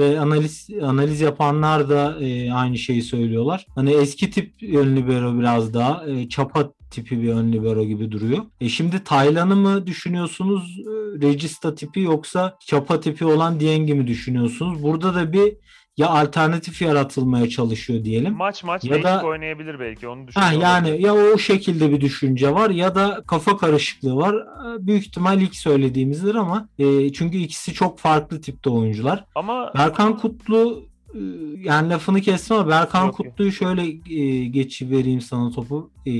[0.00, 3.66] ve analiz analiz yapanlar da e, aynı şeyi söylüyorlar.
[3.74, 8.42] Hani eski tip ön libero biraz daha e, çapa tipi bir ön libero gibi duruyor.
[8.60, 10.90] E şimdi Taylan'ı mı düşünüyorsunuz e,
[11.26, 14.82] Regista tipi yoksa çapa tipi olan Dieng'i mi düşünüyorsunuz?
[14.82, 15.54] Burada da bir
[16.00, 18.34] ya alternatif yaratılmaya çalışıyor diyelim.
[18.34, 20.52] Maç maç Ya da- oynayabilir belki onu Ha düşünüyor.
[20.62, 21.04] yani olabilir.
[21.06, 24.34] ya o şekilde bir düşünce var ya da kafa karışıklığı var.
[24.34, 29.24] Ee, Büyük ihtimal ilk söylediğimizdir ama e, çünkü ikisi çok farklı tipte oyuncular.
[29.34, 30.84] ama Berkan Kutlu
[31.14, 31.18] e,
[31.64, 33.14] yani lafını kestim ama Berkan Yok.
[33.16, 33.82] Kutlu'yu şöyle
[34.22, 35.90] e, geçi vereyim sana topu.
[36.06, 36.12] E,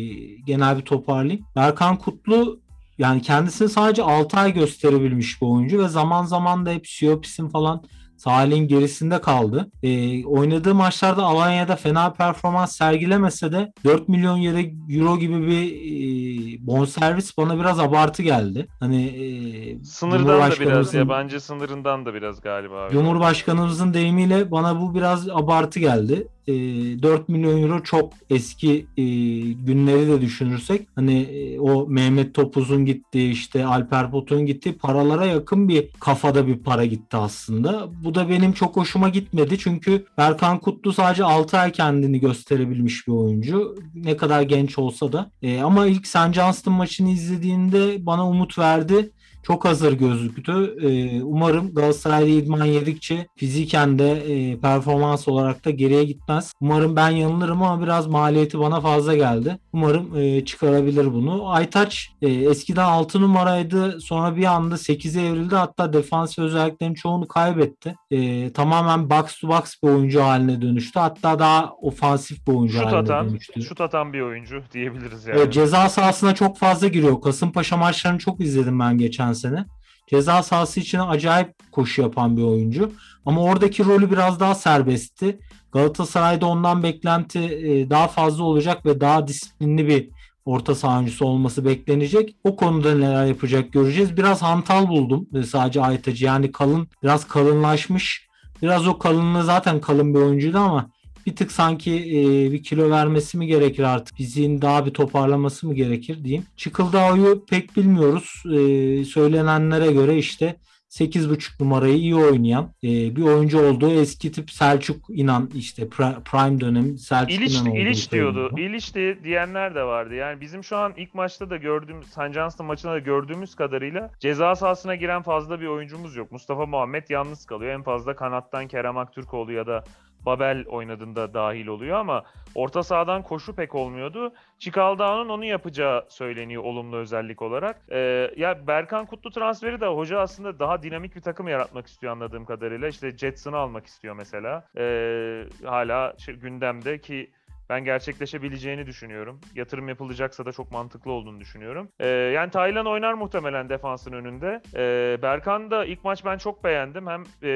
[0.46, 1.44] genel bir toparlayayım.
[1.56, 2.60] Berkan Kutlu
[2.98, 7.82] yani kendisini sadece 6 ay gösterebilmiş bir oyuncu ve zaman zaman da hep Siopis'in falan
[8.20, 9.70] Salih'in gerisinde kaldı.
[9.82, 14.42] E, oynadığı maçlarda Alanya'da fena performans sergilemese de 4 milyon
[14.88, 18.66] euro, gibi bir e, bonservis bana biraz abartı geldi.
[18.80, 22.84] Hani e, sınırdan da biraz yabancı sınırından da biraz galiba.
[22.84, 22.92] abi.
[22.92, 26.28] Cumhurbaşkanımızın deyimiyle bana bu biraz abartı geldi.
[26.50, 29.04] E, 4 milyon euro çok eski e,
[29.52, 35.68] günleri de düşünürsek hani e, o Mehmet Topuz'un gittiği işte Alper Potuk'un gittiği paralara yakın
[35.68, 37.88] bir kafada bir para gitti aslında.
[38.04, 43.12] Bu da benim çok hoşuma gitmedi çünkü Berkan Kutlu sadece 6 ay kendini gösterebilmiş bir
[43.12, 43.76] oyuncu.
[43.94, 45.30] Ne kadar genç olsa da.
[45.42, 46.32] E, ama ilk St.
[46.32, 49.10] Johnston maçını izlediğinde bana umut verdi
[49.42, 50.76] çok hazır gözüktü.
[50.82, 56.52] Ee, umarım Galatasaray'da idman yedikçe fiziken de e, performans olarak da geriye gitmez.
[56.60, 59.58] Umarım ben yanılırım ama biraz maliyeti bana fazla geldi.
[59.72, 61.50] Umarım e, çıkarabilir bunu.
[61.50, 64.00] Aytaç e, eskiden 6 numaraydı.
[64.00, 65.54] Sonra bir anda 8'e evrildi.
[65.54, 67.94] Hatta defans özelliklerinin çoğunu kaybetti.
[68.10, 71.00] E, tamamen box to box bir oyuncu haline dönüştü.
[71.00, 73.62] Hatta daha ofansif bir oyuncu şut haline atan, dönüştü.
[73.62, 75.50] şut atan bir oyuncu diyebiliriz yani.
[75.50, 77.20] Ceza sahasına çok fazla giriyor.
[77.20, 79.66] Kasımpaşa maçlarını çok izledim ben geçen sene.
[80.10, 82.92] Ceza sahası içine acayip koşu yapan bir oyuncu.
[83.26, 85.38] Ama oradaki rolü biraz daha serbestti.
[85.72, 90.08] Galatasaray'da ondan beklenti e, daha fazla olacak ve daha disiplinli bir
[90.44, 92.36] orta saha oyuncusu olması beklenecek.
[92.44, 94.16] O konuda neler yapacak göreceğiz.
[94.16, 96.24] Biraz hantal buldum e, sadece Aytacı.
[96.24, 98.30] Yani kalın, biraz kalınlaşmış.
[98.62, 100.90] Biraz o kalınlığı zaten kalın bir oyuncuydu ama
[101.26, 104.16] bir tık sanki e, bir kilo vermesi mi gerekir artık?
[104.16, 106.44] Fiziğin daha bir toparlaması mı gerekir diyeyim.
[106.56, 108.42] Çıkıldağ'ı pek bilmiyoruz.
[108.46, 110.56] E, söylenenlere göre işte
[110.90, 116.60] 8.5 numarayı iyi oynayan e, bir oyuncu olduğu eski tip Selçuk İnan işte pri- prime
[116.60, 118.50] dönem Selçuk İliç, İnan olduğu İliç diyordu.
[118.58, 120.14] İliç de diyenler de vardı.
[120.14, 122.06] Yani bizim şu an ilk maçta da gördüğümüz.
[122.34, 126.32] Johnston maçında da gördüğümüz kadarıyla ceza sahasına giren fazla bir oyuncumuz yok.
[126.32, 127.72] Mustafa Muhammed yalnız kalıyor.
[127.72, 129.84] En fazla kanattan Kerem Aktürkoğlu ya da
[130.26, 134.32] Babel oynadığında dahil oluyor ama orta sahadan koşu pek olmuyordu.
[134.58, 137.80] Çikaldağ'ın onu yapacağı söyleniyor olumlu özellik olarak.
[137.90, 142.44] Ee, ya Berkan Kutlu transferi de hoca aslında daha dinamik bir takım yaratmak istiyor anladığım
[142.44, 142.88] kadarıyla.
[142.88, 144.68] İşte Jetson'ı almak istiyor mesela.
[144.76, 147.30] Ee, hala şey, gündemde ki
[147.70, 149.40] ben gerçekleşebileceğini düşünüyorum.
[149.54, 151.88] Yatırım yapılacaksa da çok mantıklı olduğunu düşünüyorum.
[152.00, 154.62] Ee, yani Taylan oynar muhtemelen defansın önünde.
[154.74, 157.06] Ee, Berkan da ilk maç ben çok beğendim.
[157.06, 157.48] Hem e,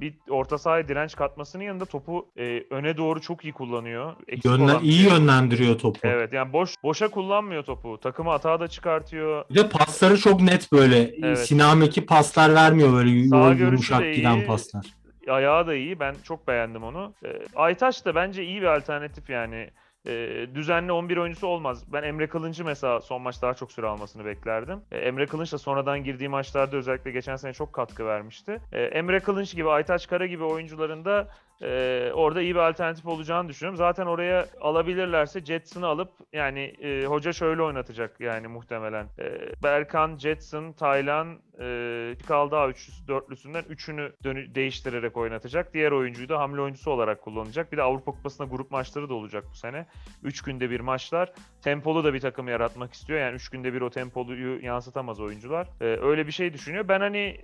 [0.00, 4.12] bir orta sahaya direnç katmasının yanında topu e, öne doğru çok iyi kullanıyor.
[4.28, 5.12] Eksik Yönlen, iyi şey.
[5.12, 5.98] yönlendiriyor topu.
[6.02, 8.00] Evet yani boş boşa kullanmıyor topu.
[8.00, 9.44] Takımı hata da çıkartıyor.
[9.50, 11.14] Bir de pasları çok net böyle.
[11.22, 11.38] Evet.
[11.38, 14.46] Sinameki paslar vermiyor böyle Sağ yumuşak de giden iyi.
[14.46, 15.03] paslar.
[15.28, 16.00] Ayağı da iyi.
[16.00, 17.14] Ben çok beğendim onu.
[17.24, 19.70] Ee, Aytaç da bence iyi bir alternatif yani.
[20.06, 21.92] Ee, düzenli 11 oyuncusu olmaz.
[21.92, 24.80] Ben Emre Kılınç'ı mesela son maç daha çok süre almasını beklerdim.
[24.92, 28.60] Ee, Emre Kılınç da sonradan girdiği maçlarda özellikle geçen sene çok katkı vermişti.
[28.72, 31.28] Ee, Emre Kılınç gibi, Aytaç Kara gibi oyuncuların da
[31.64, 33.76] e, orada iyi bir alternatif olacağını düşünüyorum.
[33.76, 39.06] Zaten oraya alabilirlerse Jetson'ı alıp yani e, hoca şöyle oynatacak yani muhtemelen.
[39.18, 45.74] E, Berkan, Jetson, Taylan, e, Kaldağ üçlüsü, dörtlüsünden üçünü dönü- değiştirerek oynatacak.
[45.74, 47.72] Diğer oyuncuyu da hamle oyuncusu olarak kullanacak.
[47.72, 49.86] Bir de Avrupa Kupası'nda grup maçları da olacak bu sene.
[50.22, 51.32] Üç günde bir maçlar.
[51.62, 53.20] Tempolu da bir takım yaratmak istiyor.
[53.20, 55.66] Yani üç günde bir o tempoluyu yansıtamaz oyuncular.
[55.80, 56.88] E, öyle bir şey düşünüyor.
[56.88, 57.40] Ben hani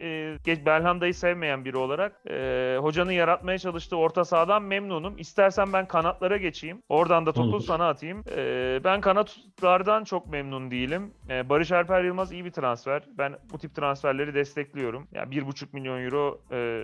[0.47, 5.19] e, Belhanda'yı sevmeyen biri olarak e, hocanın yaratmaya çalıştığı orta sahadan memnunum.
[5.19, 6.83] İstersen ben kanatlara geçeyim.
[6.89, 7.61] Oradan da topu Olur.
[7.61, 8.25] sana atayım.
[8.37, 11.15] E, ben kanatlardan çok memnun değilim.
[11.29, 13.03] E, Barış Alper Yılmaz iyi bir transfer.
[13.19, 15.09] Ben bu tip transferleri destekliyorum.
[15.13, 16.83] Yani 1,5 milyon euro e,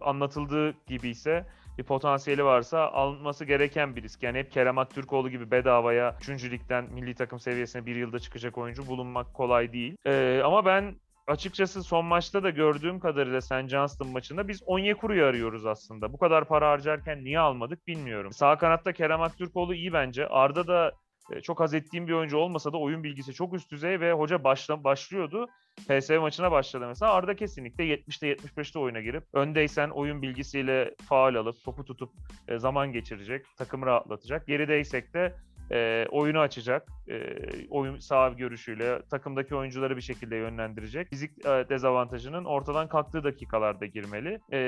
[0.00, 1.46] anlatıldığı gibi ise
[1.78, 4.22] bir potansiyeli varsa alınması gereken bir risk.
[4.22, 6.50] Yani hep Kerem Aktürkoğlu gibi bedavaya 3.
[6.50, 9.96] ligden milli takım seviyesine bir yılda çıkacak oyuncu bulunmak kolay değil.
[10.06, 10.94] Ee, ama ben
[11.28, 13.68] açıkçası son maçta da gördüğüm kadarıyla St.
[13.68, 16.12] Johnston maçında biz Onyekuru'yu arıyoruz aslında.
[16.12, 18.32] Bu kadar para harcarken niye almadık bilmiyorum.
[18.32, 20.28] Sağ kanatta Kerem Aktürkoğlu iyi bence.
[20.28, 20.92] Arda da
[21.32, 24.44] e, çok haz ettiğim bir oyuncu olmasa da oyun bilgisi çok üst düzey ve hoca
[24.44, 25.46] başla, başlıyordu.
[25.88, 27.12] PSV maçına başladı mesela.
[27.12, 32.10] Arda kesinlikle 70'te 75'te oyuna girip öndeysen oyun bilgisiyle faal alıp topu tutup
[32.48, 34.46] e, zaman geçirecek, takımı rahatlatacak.
[34.46, 35.34] Gerideysek de
[35.72, 37.36] e, oyunu açacak, e,
[37.70, 41.08] oyun sağ görüşüyle takımdaki oyuncuları bir şekilde yönlendirecek.
[41.08, 44.40] Fizik e, dezavantajının ortadan kalktığı dakikalarda girmeli.
[44.52, 44.58] E,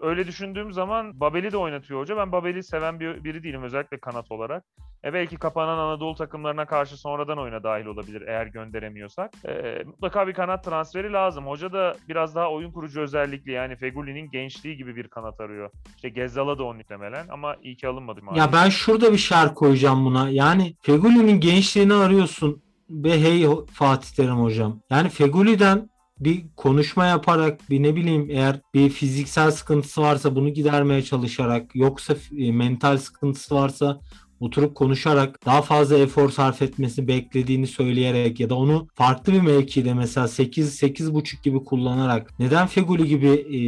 [0.00, 2.16] öyle düşündüğüm zaman Babel'i de oynatıyor hoca.
[2.16, 4.64] Ben Babel'i seven bir, biri değilim özellikle kanat olarak.
[5.04, 9.30] E, belki kapanan Anadolu takımlarına karşı sonradan oyuna dahil olabilir eğer gönderemiyorsak.
[9.48, 11.46] E, mutlaka bir kanat transferi lazım.
[11.46, 15.70] Hoca da biraz daha oyun kurucu özellikli yani Feguli'nin gençliği gibi bir kanat arıyor.
[15.96, 18.22] İşte Gezzal'a da onun muhtemelen ama iyi ki alınmadı.
[18.22, 18.46] Maalesef.
[18.46, 20.28] Ya ben şurada bir şer koyacağım buna.
[20.30, 20.43] Yani
[20.80, 24.80] Feguli'nin gençliğini arıyorsun ve hey Fatih Terim hocam.
[24.90, 31.02] Yani Feguli'den bir konuşma yaparak bir ne bileyim eğer bir fiziksel sıkıntısı varsa bunu gidermeye
[31.02, 34.00] çalışarak yoksa e, mental sıkıntısı varsa
[34.40, 39.94] oturup konuşarak daha fazla efor sarf etmesi beklediğini söyleyerek ya da onu farklı bir mevkide
[39.94, 43.58] mesela 8 8.5 gibi kullanarak neden Feguli gibi e,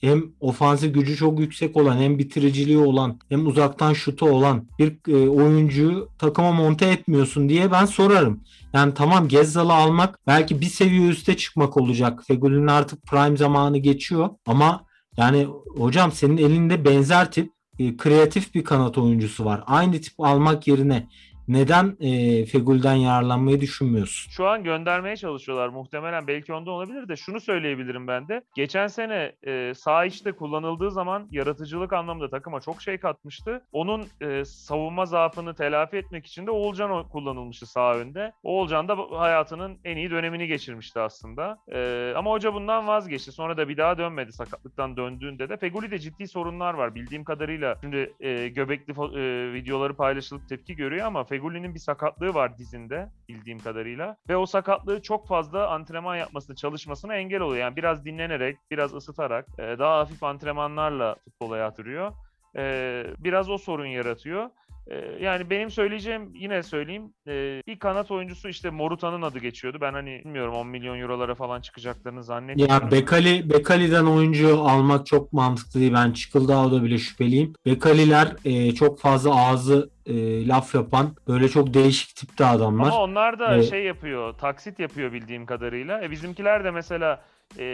[0.00, 5.28] hem ofansif gücü çok yüksek olan hem bitiriciliği olan hem uzaktan şutu olan bir e,
[5.28, 8.40] oyuncuyu takıma monte etmiyorsun diye ben sorarım.
[8.72, 12.22] Yani tamam Gezzal'ı almak belki bir seviye üste çıkmak olacak.
[12.26, 14.84] Fegül'ün artık prime zamanı geçiyor ama
[15.16, 19.62] yani hocam senin elinde benzer tip e, kreatif bir kanat oyuncusu var.
[19.66, 21.08] Aynı tip almak yerine
[21.52, 24.30] neden e, Fegül'den yararlanmayı düşünmüyorsun?
[24.30, 28.42] Şu an göndermeye çalışıyorlar muhtemelen belki ondan olabilir de şunu söyleyebilirim ben de.
[28.56, 33.62] Geçen sene e, sağ içte kullanıldığı zaman yaratıcılık anlamında takıma çok şey katmıştı.
[33.72, 38.32] Onun e, savunma zaafını telafi etmek için de Oğulcan kullanılmıştı sağ önde.
[38.42, 41.58] Oğulcan da hayatının en iyi dönemini geçirmişti aslında.
[41.72, 43.32] E, ama hoca bundan vazgeçti.
[43.32, 45.56] Sonra da bir daha dönmedi sakatlıktan döndüğünde de.
[45.56, 47.76] Fegüli'de ciddi sorunlar var bildiğim kadarıyla.
[47.80, 53.08] Şimdi e, göbekli e, videoları paylaşılıp tepki görüyor ama Fegüli Feguli'nin bir sakatlığı var dizinde
[53.28, 54.16] bildiğim kadarıyla.
[54.28, 57.60] Ve o sakatlığı çok fazla antrenman yapmasını, çalışmasına engel oluyor.
[57.60, 62.12] Yani biraz dinlenerek, biraz ısıtarak, e, daha hafif antrenmanlarla futbola yatırıyor.
[62.56, 64.50] E, biraz o sorun yaratıyor.
[64.90, 67.14] Ee, yani benim söyleyeceğim yine söyleyeyim.
[67.26, 69.78] Ee, bir kanat oyuncusu işte Moruta'nın adı geçiyordu.
[69.80, 72.74] Ben hani bilmiyorum 10 milyon eurolara falan çıkacaklarını zannetmiyorum.
[72.84, 75.92] Ya Bekali Bekali'den oyuncu almak çok mantıklı değil.
[75.94, 77.52] Ben Çıkıldağ'da bile şüpheliyim.
[77.66, 82.86] Bekaliler e, çok fazla ağzı e, laf yapan böyle çok değişik tipte adamlar.
[82.86, 86.02] Ama onlar da ee, şey yapıyor, taksit yapıyor bildiğim kadarıyla.
[86.04, 87.22] E, bizimkiler de mesela
[87.58, 87.64] e,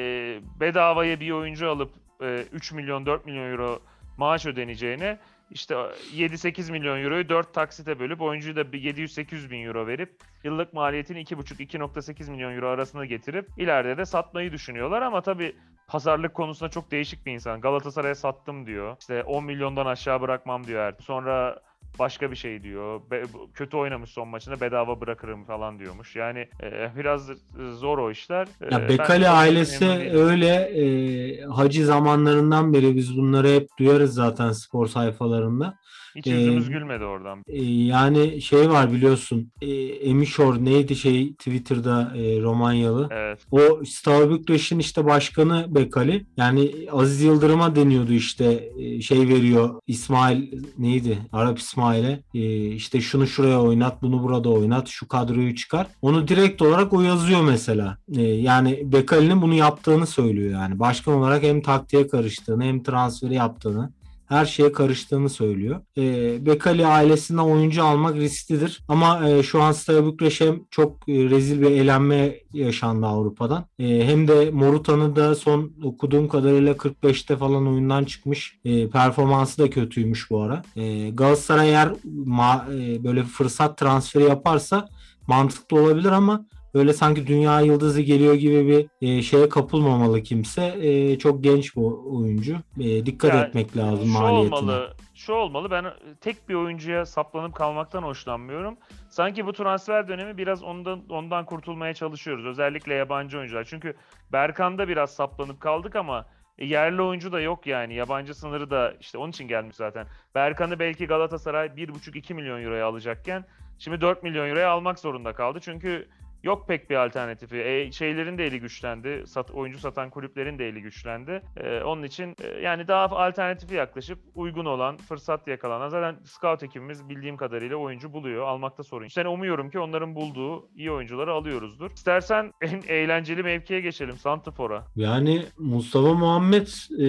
[0.61, 1.91] bedavaya bir oyuncu alıp
[2.23, 3.79] e, 3 milyon 4 milyon euro
[4.17, 5.19] maaş ödeneceğine
[5.51, 11.23] işte 7-8 milyon euroyu 4 taksite bölüp oyuncuyu da 700-800 bin euro verip yıllık maliyetini
[11.23, 15.57] 2,5-2,8 milyon euro arasında getirip ileride de satmayı düşünüyorlar ama tabii
[15.89, 17.61] pazarlık konusunda çok değişik bir insan.
[17.61, 18.97] Galatasaray'a sattım diyor.
[19.01, 20.93] İşte 10 milyondan aşağı bırakmam diyor.
[21.01, 21.61] Sonra
[21.99, 23.01] başka bir şey diyor.
[23.11, 26.17] Be- kötü oynamış son maçında bedava bırakırım falan diyormuş.
[26.17, 27.31] Yani e, biraz
[27.73, 28.49] zor o işler.
[28.61, 34.87] E, ya Bekali ailesi öyle e, hacı zamanlarından beri biz bunları hep duyarız zaten spor
[34.87, 35.79] sayfalarında.
[36.17, 37.43] Hiç yüzümüz ee, gülmedi oradan.
[37.49, 43.09] E, yani şey var biliyorsun e, Emişor neydi şey Twitter'da e, Romanyalı.
[43.11, 43.39] Evet.
[43.51, 46.27] O Steaua Bükreş'in işte başkanı Bekali.
[46.37, 53.27] Yani Aziz Yıldırım'a deniyordu işte e, şey veriyor İsmail neydi Arap İsmail'e e, işte şunu
[53.27, 55.87] şuraya oynat bunu burada oynat şu kadroyu çıkar.
[56.03, 57.99] Onu direkt olarak o yazıyor mesela.
[58.17, 60.79] E, yani Bekali'nin bunu yaptığını söylüyor yani.
[60.79, 63.93] Başkan olarak hem taktiğe karıştığını hem transferi yaptığını
[64.29, 65.81] her şeye karıştığını söylüyor.
[65.99, 68.81] E, Bekali ailesinden oyuncu almak risklidir.
[68.89, 73.65] Ama e, şu an Steaua Bükreş'e çok e, rezil bir elenme yaşandı Avrupa'dan.
[73.79, 78.59] E, hem de Morutan'ı da son okuduğum kadarıyla 45'te falan oyundan çıkmış.
[78.65, 80.63] E, performansı da kötüymüş bu ara.
[80.77, 81.89] E, Galatasaray eğer
[82.27, 84.89] ma- e, böyle fırsat transferi yaparsa
[85.27, 90.65] mantıklı olabilir ama böyle sanki dünya yıldızı geliyor gibi bir e, şeye kapılmamalı kimse.
[90.81, 92.57] E, çok genç bu oyuncu.
[92.81, 94.59] E, dikkat yani, etmek lazım şu maliyetine.
[94.59, 95.71] Olmalı, şu olmalı.
[95.71, 95.85] Ben
[96.21, 98.77] tek bir oyuncuya saplanıp kalmaktan hoşlanmıyorum.
[99.09, 102.47] Sanki bu transfer dönemi biraz ondan ondan kurtulmaya çalışıyoruz.
[102.47, 103.65] Özellikle yabancı oyuncular.
[103.65, 103.95] Çünkü
[104.33, 106.27] Berkan'da biraz saplanıp kaldık ama
[106.59, 107.95] yerli oyuncu da yok yani.
[107.95, 110.07] Yabancı sınırı da işte onun için gelmiş zaten.
[110.35, 113.45] Berkan'ı belki Galatasaray 1,5-2 milyon euroya alacakken
[113.79, 115.59] şimdi 4 milyon euroya almak zorunda kaldı.
[115.63, 116.09] Çünkü
[116.47, 117.57] yok pek bir alternatifi.
[117.57, 119.25] E, şeylerin de eli güçlendi.
[119.27, 121.43] Sat, oyuncu satan kulüplerin de eli güçlendi.
[121.57, 127.09] E, onun için e, yani daha alternatifi yaklaşıp uygun olan, fırsat yakalanan zaten scout ekibimiz
[127.09, 128.47] bildiğim kadarıyla oyuncu buluyor.
[128.47, 129.09] Almakta sorun.
[129.09, 131.91] Sen umuyorum ki onların bulduğu iyi oyuncuları alıyoruzdur.
[131.91, 134.17] İstersen en eğlenceli mevkiye geçelim.
[134.17, 134.85] Santifor'a.
[134.97, 136.67] Yani Mustafa Muhammed
[136.99, 137.07] e,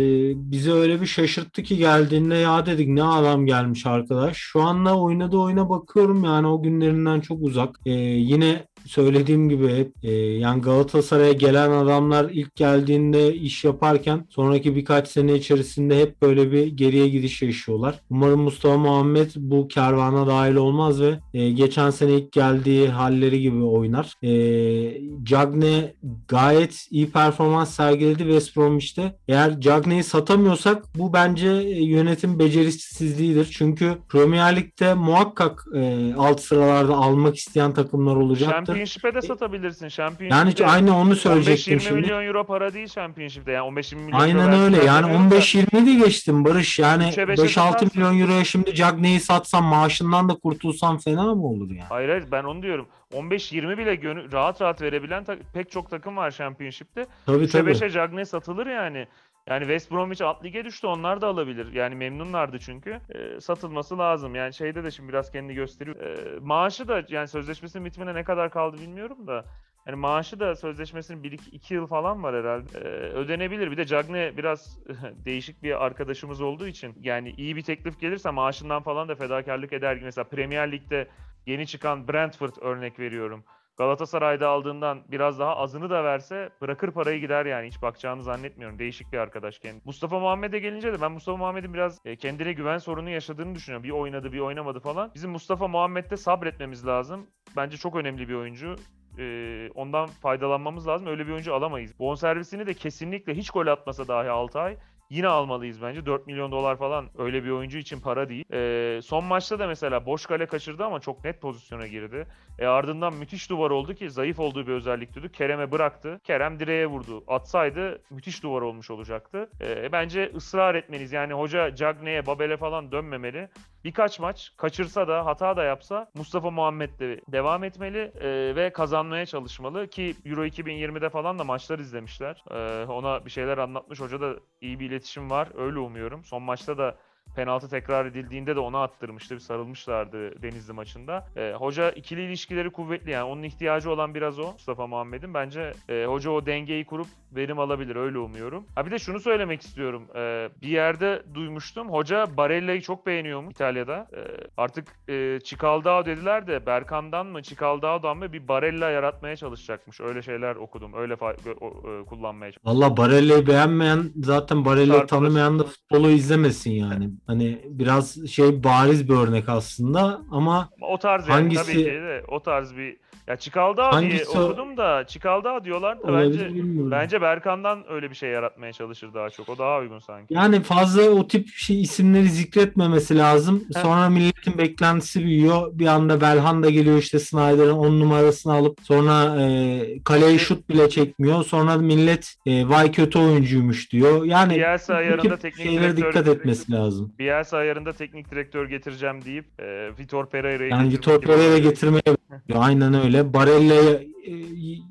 [0.52, 4.38] bize öyle bir şaşırttı ki geldiğinde ya dedik ne adam gelmiş arkadaş.
[4.38, 7.80] Şu anda oynadığı oyuna bakıyorum yani o günlerinden çok uzak.
[7.86, 14.76] E, yine söylediğim gibi hep e, yani Galatasaray'a gelen adamlar ilk geldiğinde iş yaparken sonraki
[14.76, 18.02] birkaç sene içerisinde hep böyle bir geriye gidiş yaşıyorlar.
[18.10, 23.64] Umarım Mustafa Muhammed bu kervana dahil olmaz ve e, geçen sene ilk geldiği halleri gibi
[23.64, 24.14] oynar.
[24.24, 25.94] E, Cagne
[26.28, 29.16] gayet iyi performans sergiledi West Bromwich'te.
[29.28, 33.46] Eğer Cagne'yi satamıyorsak bu bence yönetim becerisizliğidir.
[33.46, 38.77] Çünkü Premier Lig'de muhakkak e, alt sıralarda almak isteyen takımlar olacaktır.
[38.78, 39.88] Championship'e de satabilirsin.
[39.88, 42.02] Championship'te Yani aynı onu söyleyecektim 15-20 şimdi.
[42.02, 43.52] milyon euro para değil Championship'te.
[43.52, 44.86] Yani 15-20 milyon euro Aynen versinler öyle.
[44.86, 46.80] Yani demiyorum da 15-20 de geçtim Barış.
[46.80, 47.92] Yani Üçe beşe 5-6 satarsın.
[47.96, 51.84] milyon euroya şimdi Cagney'i satsam maaşından da kurtulsam fena mı olur yani?
[51.90, 52.88] Hayır hayır ben onu diyorum.
[53.14, 57.06] 15-20 bile gönü- rahat rahat verebilen pek çok takım var Championship'te.
[57.26, 57.70] Tabii 3'e tabii.
[57.72, 59.08] 5'e Cagney satılır yani.
[59.48, 61.74] Yani West Bromwich alt lige düştü onlar da alabilir.
[61.74, 63.02] Yani memnunlardı çünkü.
[63.10, 64.36] Ee, satılması lazım.
[64.36, 66.00] Yani şeyde de şimdi biraz kendini gösteriyor.
[66.00, 69.46] Ee, maaşı da yani sözleşmesinin bitimine ne kadar kaldı bilmiyorum da.
[69.88, 72.80] Yani maaşı da sözleşmesinin 1-2 yıl falan var herhalde.
[72.80, 73.72] Ee, ödenebilir.
[73.72, 74.80] Bir de Cagney biraz
[75.26, 80.00] değişik bir arkadaşımız olduğu için yani iyi bir teklif gelirse maaşından falan da fedakarlık eder.
[80.04, 81.08] Mesela Premier Lig'de
[81.46, 83.44] yeni çıkan Brentford örnek veriyorum.
[83.78, 88.80] Galatasaray'da aldığından biraz daha azını da verse bırakır parayı gider yani hiç bakacağını zannetmiyorum.
[88.80, 89.82] Değişik bir arkadaş kendi.
[89.86, 93.84] Mustafa Muhammed'e gelince de ben Mustafa Muhammed'in biraz e, kendine güven sorunu yaşadığını düşünüyorum.
[93.84, 95.12] Bir oynadı bir oynamadı falan.
[95.16, 97.28] Bizim Mustafa Muhammed'de sabretmemiz lazım.
[97.56, 98.76] Bence çok önemli bir oyuncu.
[99.20, 101.08] Ee, ondan faydalanmamız lazım.
[101.08, 102.00] Öyle bir oyuncu alamayız.
[102.00, 104.78] Bonservisini de kesinlikle hiç gol atmasa dahi 6 ay
[105.10, 106.06] yine almalıyız bence.
[106.06, 108.46] 4 milyon dolar falan öyle bir oyuncu için para değil.
[108.54, 112.28] Ee, son maçta da mesela boş kale kaçırdı ama çok net pozisyona girdi.
[112.60, 115.32] E ardından müthiş duvar oldu ki zayıf olduğu bir özellikteydi.
[115.32, 116.20] Kerem'e bıraktı.
[116.24, 117.24] Kerem direğe vurdu.
[117.28, 119.50] Atsaydı müthiş duvar olmuş olacaktı.
[119.62, 123.50] E, bence ısrar etmeniz yani hoca Cagney'e, Babel'e falan dönmemeli.
[123.84, 129.26] Birkaç maç kaçırsa da hata da yapsa Mustafa Muhammed de devam etmeli e, ve kazanmaya
[129.26, 132.44] çalışmalı ki Euro 2020'de falan da maçlar izlemişler.
[132.52, 134.00] E, ona bir şeyler anlatmış.
[134.00, 135.50] Hoca da iyi bir iletişim var.
[135.58, 136.24] Öyle umuyorum.
[136.24, 136.98] Son maçta da
[137.36, 139.36] penaltı tekrar edildiğinde de ona attırmıştı.
[139.36, 141.28] Bir sarılmışlardı Denizli maçında.
[141.36, 145.34] E, hoca ikili ilişkileri kuvvetli yani onun ihtiyacı olan biraz o Mustafa Muhammed'in.
[145.34, 148.66] Bence e, hoca o dengeyi kurup verim alabilir öyle umuyorum.
[148.76, 150.04] Ha bir de şunu söylemek istiyorum.
[150.16, 151.90] E, bir yerde duymuştum.
[151.90, 154.08] Hoca Barella'yı çok beğeniyormuş İtalya'da.
[154.14, 154.22] E,
[154.58, 160.02] artık e, Çikaldao dediler de Berkan'dan mı Çikaldao'dan mı bir Barella yaratmaya çalışacakmış.
[160.02, 160.94] Öyle şeyler okudum.
[160.94, 162.76] Öyle fa- e, kullanmaya çalışacak.
[162.76, 167.10] Valla Barella'yı beğenmeyen zaten Barella'yı tanımayan da futbolu izlemesin yani.
[167.28, 172.24] Hani biraz şey bariz bir örnek aslında ama o tarz yani Hangisi- tabii ki de
[172.28, 172.98] o tarz bir
[173.28, 176.92] ya Çikaldao diye Hangisi o- okudum da Çikaldao diyorlar da bence bilmiyorum.
[176.92, 179.50] bence Berkan'dan öyle bir şey yaratmaya çalışır daha çok.
[179.50, 180.34] O daha uygun sanki.
[180.34, 183.64] Yani fazla o tip şey isimleri zikretmemesi lazım.
[183.76, 183.82] Heh.
[183.82, 185.70] Sonra milletin beklentisi büyüyor.
[185.74, 191.44] Bir anda Belhanda geliyor işte Snyder'ın 10 numarasını alıp sonra e, kaleye şut bile çekmiyor.
[191.44, 194.26] Sonra millet e, vay kötü oyuncuymuş diyor.
[194.26, 197.07] Yani Bielsa tip teknik şeylere dikkat etmesi lazım.
[197.20, 202.02] Bielsa ayarında teknik direktör getireceğim deyip e, Vitor Pereira'yı Yani Vitor Pereira getirmeye.
[202.56, 203.34] Aynen öyle.
[203.34, 204.34] Barella'ya e,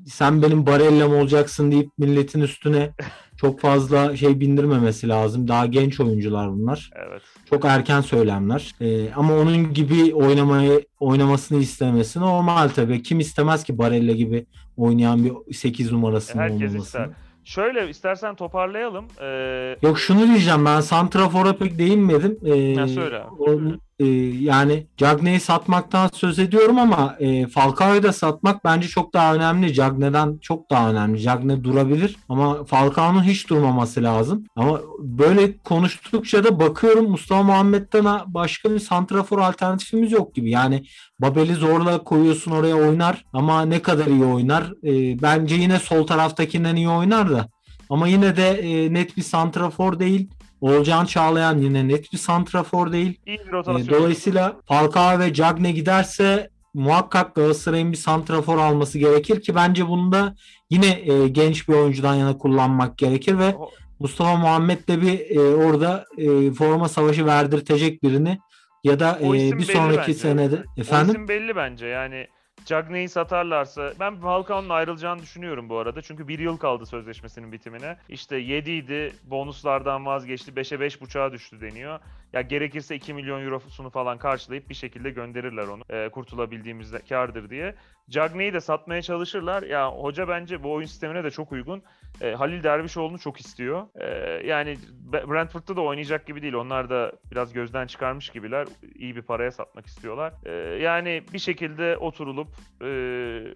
[0.05, 2.89] sen benim Barella'm olacaksın deyip milletin üstüne
[3.37, 5.47] çok fazla şey bindirmemesi lazım.
[5.47, 6.91] Daha genç oyuncular bunlar.
[7.09, 7.21] Evet.
[7.49, 8.75] Çok erken söylemler.
[8.81, 13.03] Ee, ama onun gibi oynamayı oynamasını istemesi normal tabii.
[13.03, 14.45] Kim istemez ki Barella gibi
[14.77, 16.81] oynayan bir 8 numarasının Herkes olmamasını.
[16.81, 17.09] ister.
[17.47, 19.05] Şöyle istersen toparlayalım.
[19.21, 22.39] Ee, Yok şunu diyeceğim ben Santrafor'a pek değinmedim.
[22.45, 23.23] Ee, söyle.
[23.99, 24.05] E,
[24.41, 29.73] yani Cagney'i satmaktan söz ediyorum ama e, Falcao'yu da satmak bence çok daha önemli.
[29.73, 31.21] Cagney'den çok daha önemli.
[31.21, 34.43] Cagney durabilir ama Falcao'nun hiç durmaması lazım.
[34.55, 40.49] Ama böyle konuştukça da bakıyorum Mustafa Muhammed'den ha- başka bir Santrafor alternatifimiz yok gibi.
[40.49, 40.83] Yani
[41.21, 44.63] Babel'i zorla koyuyorsun oraya oynar ama ne kadar iyi oynar?
[44.83, 47.47] E, bence yine sol taraftakinden iyi oynar da.
[47.89, 50.29] Ama yine de e, net bir santrafor değil.
[50.61, 53.19] Olcan Çağlayan yine net bir santrafor değil.
[53.25, 53.99] iyi bir E, rotasyon.
[53.99, 60.35] dolayısıyla Falcao ve Cagne giderse muhakkak Galatasaray'ın bir santrafor alması gerekir ki bence bunda
[60.69, 65.39] yine e, genç bir oyuncudan yana kullanmak gerekir ve O- Mustafa Muhammed de bir e,
[65.55, 68.39] orada e, forma savaşı verdirtecek birini
[68.83, 70.13] ya da O e, bir sonraki bence.
[70.13, 72.27] senede O efendim isim belli bence yani
[72.67, 76.01] Cagney'i satarlarsa ben Falcao'nun ayrılacağını düşünüyorum bu arada.
[76.01, 77.97] Çünkü bir yıl kaldı sözleşmesinin bitimine.
[78.09, 81.99] İşte 7 idi bonuslardan vazgeçti 5'e 5.5'a düştü deniyor.
[82.33, 85.83] Ya gerekirse 2 milyon eurosunu falan karşılayıp bir şekilde gönderirler onu.
[85.89, 87.75] E, kurtulabildiğimizde kardır diye.
[88.09, 89.63] Cagney'i de satmaya çalışırlar.
[89.63, 91.83] Ya hoca bence bu oyun sistemine de çok uygun.
[92.21, 93.87] E, Halil Dervişoğlu'nu çok istiyor.
[93.95, 94.07] E,
[94.47, 94.77] yani
[95.13, 96.53] Brentford'da da oynayacak gibi değil.
[96.53, 98.67] Onlar da biraz gözden çıkarmış gibiler.
[98.95, 100.33] İyi bir paraya satmak istiyorlar.
[100.45, 100.51] E,
[100.83, 102.47] yani bir şekilde oturulup
[102.81, 102.87] e,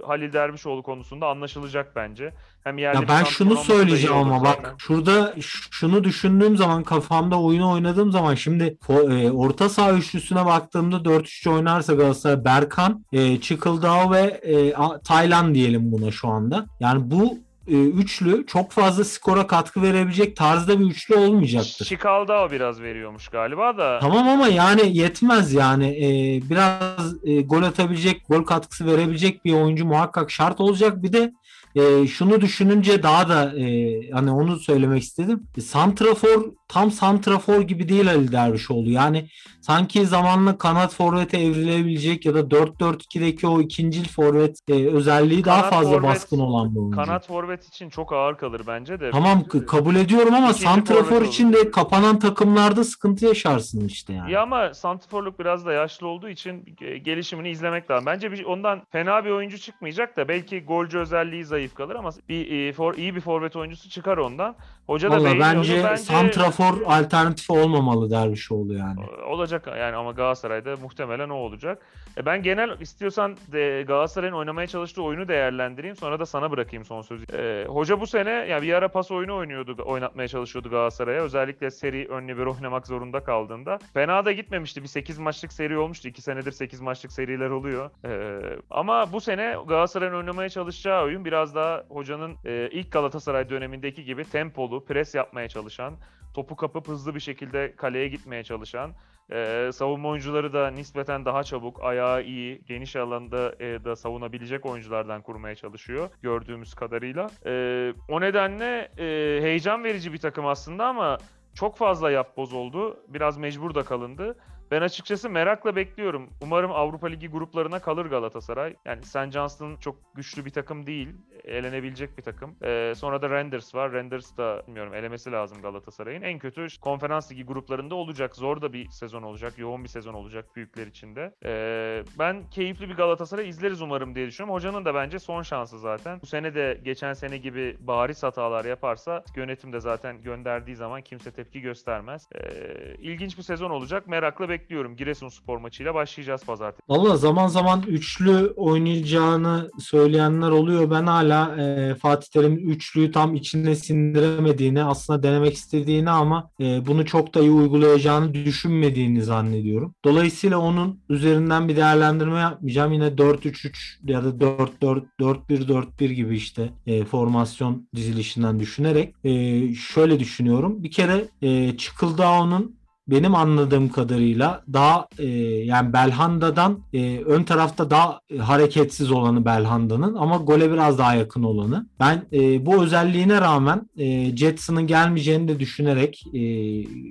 [0.05, 2.34] Halil Dervişoğlu konusunda anlaşılacak bence.
[2.64, 5.34] Hem yerli ya ben şunu söyleyeceğim ama bak şurada
[5.72, 11.93] şunu düşündüğüm zaman kafamda oyunu oynadığım zaman şimdi e, orta saha üçlüsüne baktığımda 4-3 oynarsa
[11.93, 16.66] Galatasaray Berkan, e, Çıkıldağ ve e, Taylan diyelim buna şu anda.
[16.80, 17.38] Yani bu
[17.68, 21.86] e, üçlü çok fazla skora katkı verebilecek tarzda bir üçlü olmayacaktır.
[21.86, 23.99] Çikaldao biraz veriyormuş galiba da.
[23.99, 25.88] Tamam ama yani yetmez yani.
[25.88, 31.03] E, biraz e, gol atabilecek, gol katkısı verebilecek bir oyuncu muhakkak şart olacak.
[31.03, 31.34] Bir de
[31.76, 35.47] e, şunu düşününce daha da e, hani onu söylemek istedim.
[35.57, 38.90] E, santrafor tam santrafor gibi değil Ali Dervişoğlu.
[38.90, 39.28] Yani
[39.62, 45.70] sanki zamanla kanat forvete evrilebilecek ya da 4-4-2'deki o ikincil forvet e, özelliği kanat daha
[45.70, 46.96] fazla forvet, baskın olan bir oyuncu.
[46.96, 49.12] Kanat forvet için çok ağır kalır bence de.
[49.12, 54.32] Tamam bence kabul ediyorum ama İkinci santrafor için de kapanan takımlarda sıkıntı yaşarsın işte yani.
[54.32, 56.66] Ya ama santraforluk biraz da yaşlı olduğu için
[57.04, 58.06] gelişimini izlemek lazım.
[58.06, 62.52] Bence bir, ondan fena bir oyuncu çıkmayacak da belki golcü özelliği zayıf kalır ama bir
[62.52, 64.56] e, for, iyi bir forvet oyuncusu çıkar ondan.
[64.88, 69.00] Hoca da Vallahi bence, bence santrafor alternatifi olmamalı Dervişoğlu yani.
[69.28, 71.82] Olacak yani ama Galatasaray'da muhtemelen o olacak.
[72.18, 75.95] E ben genel istiyorsan de Galatasaray'ın oynamaya çalıştığı oyunu değerlendireyim.
[75.95, 77.26] Sonra da sana bırakayım son sözü.
[77.34, 81.22] E, hoca bu sene yani bir ara pas oyunu oynuyordu, oynatmaya çalışıyordu Galatasaray'a.
[81.22, 83.80] Özellikle seri önlü bir oynamak zorunda kaldığında.
[83.93, 84.84] Fena da gitmemişti.
[84.84, 86.07] Bir 8 maçlık seri olmuştu.
[86.07, 87.89] 2 senedir 8 maçlık seriler oluyor.
[88.05, 88.39] E,
[88.70, 94.24] ama bu sene Galatasaray'ın oynamaya çalışacağı oyun biraz daha hocanın e, ilk Galatasaray dönemindeki gibi
[94.24, 95.93] tempolu, pres yapmaya çalışan,
[96.34, 98.91] topu kapıp hızlı bir şekilde kaleye gitmeye çalışan,
[99.32, 105.22] e, savunma oyuncuları da nispeten daha çabuk, ayağı iyi, geniş alanda e, da savunabilecek oyunculardan
[105.22, 107.30] kurmaya çalışıyor gördüğümüz kadarıyla.
[107.46, 109.06] E, o nedenle e,
[109.42, 111.18] heyecan verici bir takım aslında ama
[111.54, 113.04] çok fazla yapboz oldu.
[113.08, 114.38] Biraz mecbur da kalındı.
[114.72, 116.30] Ben açıkçası merakla bekliyorum.
[116.42, 118.76] Umarım Avrupa Ligi gruplarına kalır Galatasaray.
[118.86, 119.32] Yani St.
[119.32, 121.10] Johnston çok güçlü bir takım değil.
[121.44, 122.56] Elenebilecek bir takım.
[122.64, 123.92] Ee, sonra da Renders var.
[123.92, 126.22] Renders da bilmiyorum elemesi lazım Galatasaray'ın.
[126.22, 128.36] En kötü konferans ligi gruplarında olacak.
[128.36, 129.54] Zor da bir sezon olacak.
[129.58, 131.36] Yoğun bir sezon olacak büyükler içinde.
[131.46, 134.56] Ee, ben keyifli bir Galatasaray izleriz umarım diye düşünüyorum.
[134.56, 136.22] Hocanın da bence son şansı zaten.
[136.22, 141.32] Bu sene de geçen sene gibi bariz hatalar yaparsa yönetim de zaten gönderdiği zaman kimse
[141.32, 142.28] tepki göstermez.
[142.36, 144.08] Ee, ilginç bir sezon olacak.
[144.08, 144.95] Merakla bekliyorum bekliyorum.
[144.95, 146.82] Giresunspor maçıyla başlayacağız pazartesi.
[146.89, 150.91] Valla zaman zaman üçlü oynayacağını söyleyenler oluyor.
[150.91, 157.05] Ben hala e, Fatih Terim'in üçlüyü tam içine sindiremediğini, aslında denemek istediğini ama e, bunu
[157.05, 159.95] çok da iyi uygulayacağını düşünmediğini zannediyorum.
[160.05, 162.93] Dolayısıyla onun üzerinden bir değerlendirme yapmayacağım.
[162.93, 170.84] Yine 4-3-3 ya da 4-4-4-1-4-1 gibi işte e, formasyon dizilişinden düşünerek e, şöyle düşünüyorum.
[170.84, 172.81] Bir kere e, Çıkıldao'nun
[173.12, 175.28] benim anladığım kadarıyla daha e,
[175.66, 181.88] yani Belhanda'dan e, ön tarafta daha hareketsiz olanı Belhanda'nın ama gole biraz daha yakın olanı.
[181.99, 186.39] Ben e, bu özelliğine rağmen e, Jetson'ın gelmeyeceğini de düşünerek e,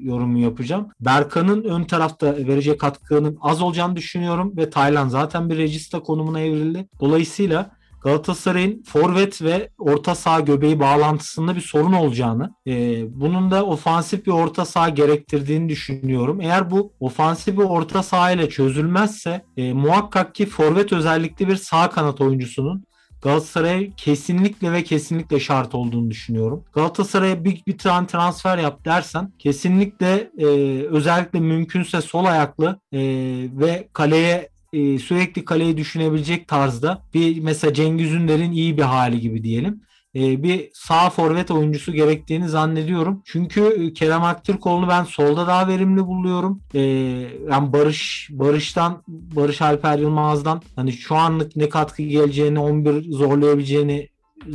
[0.02, 0.88] yorumu yapacağım.
[1.00, 6.88] Berkan'ın ön tarafta verecek katkının az olacağını düşünüyorum ve Taylan zaten bir regista konumuna evrildi.
[7.00, 14.26] Dolayısıyla Galatasaray'ın forvet ve orta saha göbeği bağlantısında bir sorun olacağını, e, bunun da ofansif
[14.26, 16.40] bir orta saha gerektirdiğini düşünüyorum.
[16.40, 21.90] Eğer bu ofansif bir orta saha ile çözülmezse e, muhakkak ki forvet özellikli bir sağ
[21.90, 22.84] kanat oyuncusunun
[23.22, 26.64] Galatasaray'a kesinlikle ve kesinlikle şart olduğunu düşünüyorum.
[26.72, 30.46] Galatasaray'a bir, bir tane transfer yap dersen kesinlikle e,
[30.86, 32.98] özellikle mümkünse sol ayaklı e,
[33.52, 39.42] ve kaleye e, sürekli kaleyi düşünebilecek tarzda bir mesela Cengiz Ünder'in iyi bir hali gibi
[39.42, 39.82] diyelim.
[40.14, 43.22] E, bir sağ forvet oyuncusu gerektiğini zannediyorum.
[43.24, 46.62] Çünkü e, Kerem Aktürkoğlu'nu ben solda daha verimli buluyorum.
[46.74, 46.80] E,
[47.50, 54.08] yani Barış Barış'tan Barış Alper Yılmaz'dan hani şu anlık ne katkı geleceğini 11 zorlayabileceğini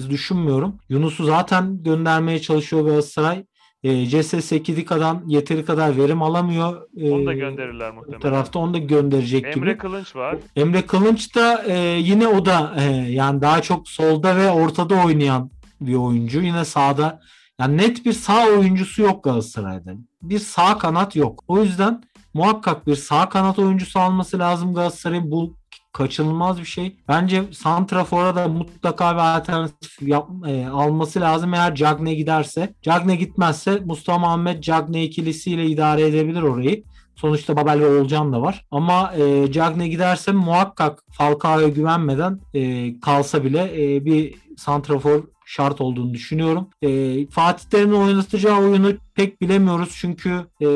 [0.09, 0.75] düşünmüyorum.
[0.89, 3.45] Yunus'u zaten göndermeye çalışıyor Galatasaray
[3.85, 6.87] e, CS Sekidika'dan yeteri kadar verim alamıyor.
[6.97, 8.19] E, onu da gönderirler muhtemelen.
[8.19, 9.65] tarafta onu da gönderecek Emre gibi.
[9.65, 10.37] Emre Kılınç var.
[10.55, 15.51] Emre Kılınç da e, yine o da e, yani daha çok solda ve ortada oynayan
[15.81, 16.41] bir oyuncu.
[16.41, 17.21] Yine sağda
[17.59, 19.93] yani net bir sağ oyuncusu yok Galatasaray'da.
[20.21, 21.43] Bir sağ kanat yok.
[21.47, 25.31] O yüzden muhakkak bir sağ kanat oyuncusu alması lazım Galatasaray'ın.
[25.31, 25.55] Bu
[25.95, 26.95] kaçınılmaz bir şey.
[27.07, 32.73] Bence Santrafor'a da mutlaka bir alternatif yap, e, alması lazım eğer Cagne giderse.
[32.81, 36.83] Cagne gitmezse Mustafa Muhammed Cagne ikilisiyle idare edebilir orayı.
[37.15, 38.65] Sonuçta Babel ve Olcan da var.
[38.71, 46.13] Ama e, Cagne giderse muhakkak Falcao'ya güvenmeden e, kalsa bile e, bir santrafor şart olduğunu
[46.13, 46.69] düşünüyorum.
[46.81, 50.67] E, Fatih Terim'in oynatacağı oyunu pek bilemiyoruz çünkü e,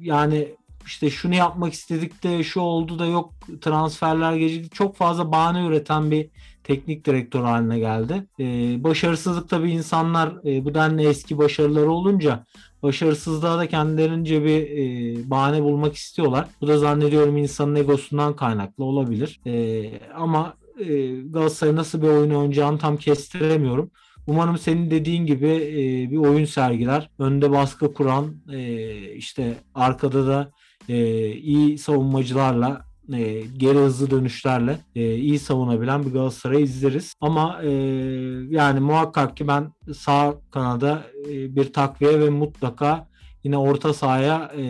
[0.00, 0.48] yani
[0.90, 4.70] işte şunu yapmak istedik de şu oldu da yok transferler gecikti.
[4.70, 6.30] Çok fazla bahane üreten bir
[6.64, 8.26] teknik direktör haline geldi.
[8.40, 12.44] Ee, başarısızlık tabii insanlar e, bu denli eski başarıları olunca
[12.82, 16.48] başarısızlığa da kendilerince bir e, bahane bulmak istiyorlar.
[16.60, 19.40] Bu da zannediyorum insanın egosundan kaynaklı olabilir.
[19.46, 23.90] E, ama e, Galatasaray nasıl bir oyun oynayacağını tam kestiremiyorum.
[24.26, 27.10] Umarım senin dediğin gibi e, bir oyun sergiler.
[27.18, 30.50] Önde baskı kuran, e, işte arkada da
[30.90, 37.14] e, iyi savunmacılarla e, geri hızlı dönüşlerle e, iyi savunabilen bir Galatasaray izleriz.
[37.20, 37.70] Ama e,
[38.48, 43.10] yani muhakkak ki ben sağ kanada e, bir takviye ve mutlaka
[43.44, 44.62] yine orta sahaya e,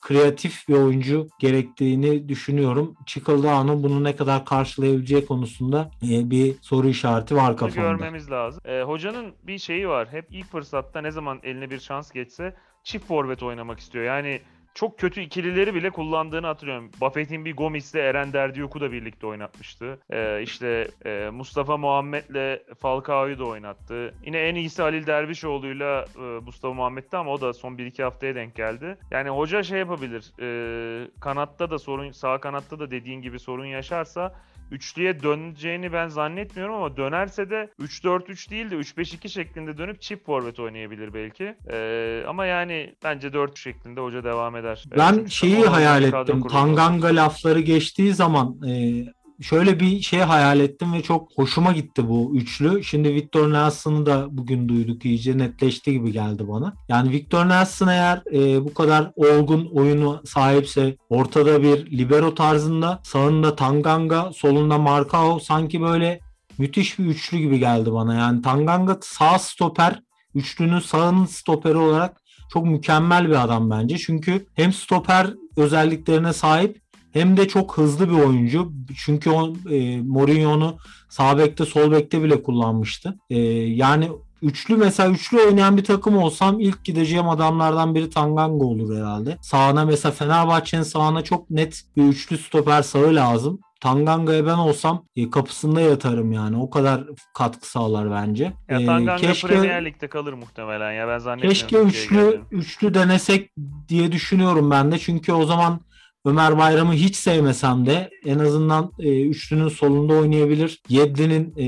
[0.00, 2.94] kreatif bir oyuncu gerektiğini düşünüyorum.
[3.06, 7.80] Çikoldano bunu ne kadar karşılayabileceği konusunda e, bir soru işareti var kafamda.
[7.80, 8.62] Görmemiz lazım.
[8.64, 10.08] E, hocanın bir şeyi var.
[10.10, 12.54] Hep ilk fırsatta ne zaman eline bir şans geçse
[12.84, 14.04] çift forvet oynamak istiyor.
[14.04, 14.40] Yani
[14.74, 16.90] çok kötü ikilileri bile kullandığını hatırlıyorum.
[17.00, 19.98] Buffett'in bir Gomis'le Eren Derdiyok'u da birlikte oynatmıştı.
[20.10, 24.14] Ee, işte e, Mustafa Muhammed'le Falcao'yu da oynattı.
[24.26, 28.54] Yine en iyisi Halil Dervişoğlu'yla e, Mustafa Muhammed'ti ama o da son 1-2 haftaya denk
[28.54, 28.98] geldi.
[29.10, 30.32] Yani hoca şey yapabilir.
[30.40, 34.34] E, kanatta da sorun, sağ kanatta da dediğin gibi sorun yaşarsa
[34.72, 40.60] üçlüye döneceğini ben zannetmiyorum ama dönerse de 3-4-3 değil de 3-5-2 şeklinde dönüp çift forvet
[40.60, 41.54] oynayabilir belki.
[41.72, 44.84] Ee, ama yani bence 4 şeklinde hoca devam eder.
[44.98, 46.42] Ben Çünkü şeyi hayal ettim.
[46.42, 49.04] Tanganga lafları geçtiği zaman e,
[49.42, 52.84] şöyle bir şey hayal ettim ve çok hoşuma gitti bu üçlü.
[52.84, 56.74] Şimdi Victor Nelson'ı da bugün duyduk iyice netleşti gibi geldi bana.
[56.88, 63.56] Yani Victor Nelson eğer e, bu kadar olgun oyunu sahipse ortada bir libero tarzında sağında
[63.56, 66.20] Tanganga solunda Marcao sanki böyle
[66.58, 68.14] müthiş bir üçlü gibi geldi bana.
[68.14, 70.02] Yani Tanganga sağ stoper
[70.34, 72.22] üçlünün sağın stoperi olarak
[72.52, 73.98] çok mükemmel bir adam bence.
[73.98, 76.82] Çünkü hem stoper özelliklerine sahip
[77.12, 78.72] hem de çok hızlı bir oyuncu.
[78.96, 80.76] Çünkü o e, Mourinho'nu
[81.08, 83.16] sağ bekte sol bekte bile kullanmıştı.
[83.30, 84.08] E, yani
[84.42, 89.38] Üçlü mesela üçlü oynayan bir takım olsam ilk gideceğim adamlardan biri Tanganga olur herhalde.
[89.42, 93.60] Sağına mesela Fenerbahçe'nin sağına çok net bir üçlü stoper sağı lazım.
[93.80, 96.56] Tanganga'ya ben olsam e, kapısında yatarım yani.
[96.56, 97.04] O kadar
[97.34, 98.52] katkı sağlar bence.
[98.68, 101.58] Ya e, Tanganga keşke, Premier Lig'de kalır muhtemelen ya ben zannetmiyorum.
[101.58, 103.50] Keşke üçlü, üçlü denesek
[103.88, 104.98] diye düşünüyorum ben de.
[104.98, 105.80] Çünkü o zaman
[106.24, 110.82] Ömer Bayram'ı hiç sevmesem de en azından e, üçlünün solunda oynayabilir.
[110.88, 111.66] Yedlin'in e,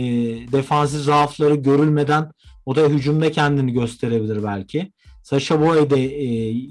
[0.53, 2.31] defansif zaafları görülmeden
[2.67, 4.93] o da hücumda kendini gösterebilir belki.
[5.23, 6.25] Sasha Boy de e,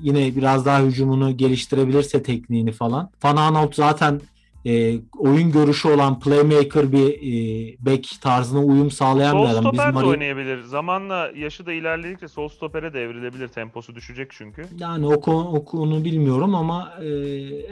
[0.03, 3.11] yine biraz daha hücumunu geliştirebilirse tekniğini falan.
[3.23, 4.21] Van Aanholt zaten
[4.65, 9.63] e, oyun görüşü olan playmaker bir e, back tarzına uyum sağlayan sol bir adam.
[9.63, 10.63] Sol stoper de oynayabilir.
[10.63, 13.47] Zamanla yaşı da ilerledikçe sol stopere de evrilebilir.
[13.47, 14.65] Temposu düşecek çünkü.
[14.77, 17.07] Yani o konu, o konu bilmiyorum ama e,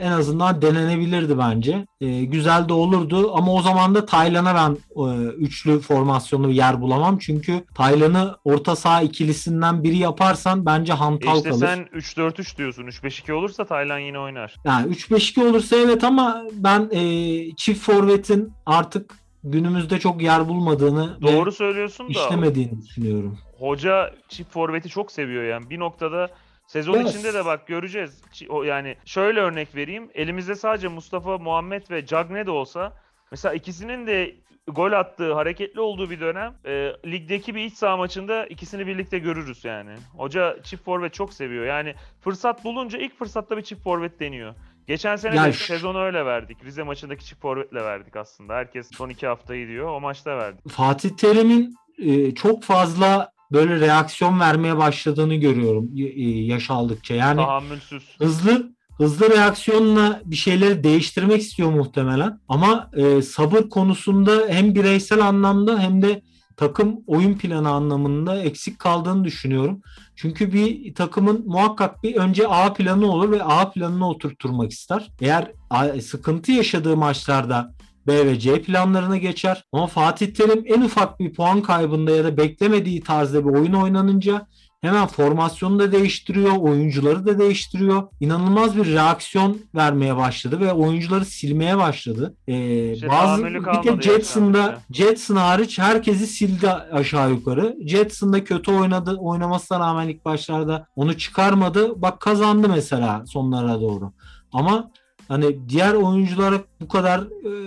[0.00, 1.86] en azından denenebilirdi bence.
[2.00, 7.18] E, güzel de olurdu ama o zaman da Taylan'a ben e, üçlü formasyonlu yer bulamam.
[7.18, 11.60] Çünkü Taylan'ı orta saha ikilisinden biri yaparsan bence hantal e işte kalır.
[11.60, 12.82] sen 3-4-3 diyorsun.
[12.82, 14.54] 3-5-2 olursa Taylan yine oynar.
[14.64, 19.14] Yani 3-5-2 olursa evet ama ben ben e, çift forvetin artık
[19.44, 23.38] günümüzde çok yer bulmadığını Doğru söylüyorsun da işlemediğini düşünüyorum.
[23.58, 25.70] Hoca çift forveti çok seviyor yani.
[25.70, 26.30] Bir noktada
[26.66, 27.10] Sezon yes.
[27.10, 28.22] içinde de bak göreceğiz.
[28.64, 30.10] Yani şöyle örnek vereyim.
[30.14, 32.92] Elimizde sadece Mustafa Muhammed ve Cagne de olsa
[33.30, 34.34] mesela ikisinin de
[34.66, 39.64] gol attığı, hareketli olduğu bir dönem e, ligdeki bir iç saha maçında ikisini birlikte görürüz
[39.64, 39.94] yani.
[40.16, 41.66] Hoca çift forvet çok seviyor.
[41.66, 44.54] Yani fırsat bulunca ilk fırsatta bir çift forvet deniyor.
[44.86, 45.64] Geçen sene ya de şu...
[45.64, 46.64] sezonu öyle verdik.
[46.64, 48.54] Rize maçındaki çift forvetle verdik aslında.
[48.54, 49.88] Herkes son iki haftayı diyor.
[49.88, 50.68] O maçta verdik.
[50.68, 57.14] Fatih Terim'in e, çok fazla böyle reaksiyon vermeye başladığını görüyorum e, yaş aldıkça.
[57.14, 58.16] Yani Tahammülsüz.
[58.18, 62.40] hızlı hızlı reaksiyonla bir şeyleri değiştirmek istiyor muhtemelen.
[62.48, 66.22] Ama e, sabır konusunda hem bireysel anlamda hem de
[66.56, 69.82] takım oyun planı anlamında eksik kaldığını düşünüyorum.
[70.16, 75.10] Çünkü bir takımın muhakkak bir önce A planı olur ve A planını oturtturmak ister.
[75.20, 75.52] Eğer
[76.00, 77.74] sıkıntı yaşadığı maçlarda
[78.06, 79.64] B ve C planlarına geçer.
[79.72, 84.46] Ama Fatih Terim en ufak bir puan kaybında ya da beklemediği tarzda bir oyun oynanınca
[84.82, 88.02] hemen formasyonu da değiştiriyor, oyuncuları da değiştiriyor.
[88.20, 92.34] İnanılmaz bir reaksiyon vermeye başladı ve oyuncuları silmeye başladı.
[92.48, 94.78] Ee, İşte bazı bir tek Jetson'da.
[94.90, 97.76] Jetson hariç herkesi sildi aşağı yukarı.
[97.86, 99.16] Jetson da kötü oynadı.
[99.20, 102.02] Oynamasına rağmen ilk başlarda onu çıkarmadı.
[102.02, 104.12] Bak kazandı mesela sonlara doğru.
[104.52, 104.90] Ama
[105.28, 107.20] hani diğer oyunculara bu kadar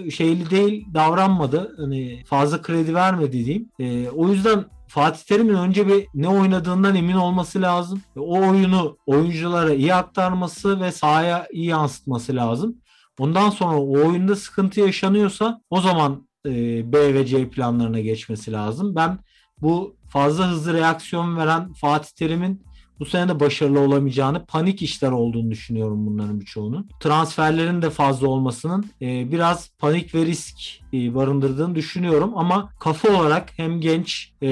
[0.05, 1.75] e, şeyli değil davranmadı.
[1.77, 3.69] Hani fazla kredi vermedi diyeyim.
[3.79, 4.65] E, o yüzden
[4.95, 8.01] Fatih Terim'in önce bir ne oynadığından emin olması lazım.
[8.17, 12.75] O oyunu oyunculara iyi aktarması ve sahaya iyi yansıtması lazım.
[13.19, 16.51] Ondan sonra o oyunda sıkıntı yaşanıyorsa o zaman e,
[16.93, 18.95] B ve C planlarına geçmesi lazım.
[18.95, 19.19] Ben
[19.61, 22.63] bu fazla hızlı reaksiyon veren Fatih Terim'in
[22.99, 26.89] bu sene de başarılı olamayacağını, panik işler olduğunu düşünüyorum bunların birçoğunun.
[26.99, 30.55] Transferlerin de fazla olmasının e, biraz panik ve risk
[30.93, 34.47] e, barındırdığını düşünüyorum ama kafa olarak hem genç e,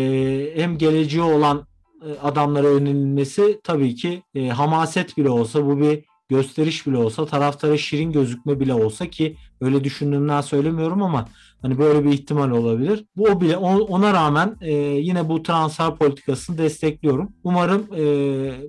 [0.55, 1.67] hem geleceği olan
[2.05, 7.77] e, adamlara yönelilmesi tabii ki e, hamaset bile olsa bu bir gösteriş bile olsa taraftara
[7.77, 11.25] şirin gözükme bile olsa ki öyle düşündüğümden söylemiyorum ama
[11.61, 13.05] hani böyle bir ihtimal olabilir.
[13.15, 14.71] Bu o bile ona rağmen e,
[15.09, 17.31] yine bu transfer politikasını destekliyorum.
[17.43, 18.03] Umarım e,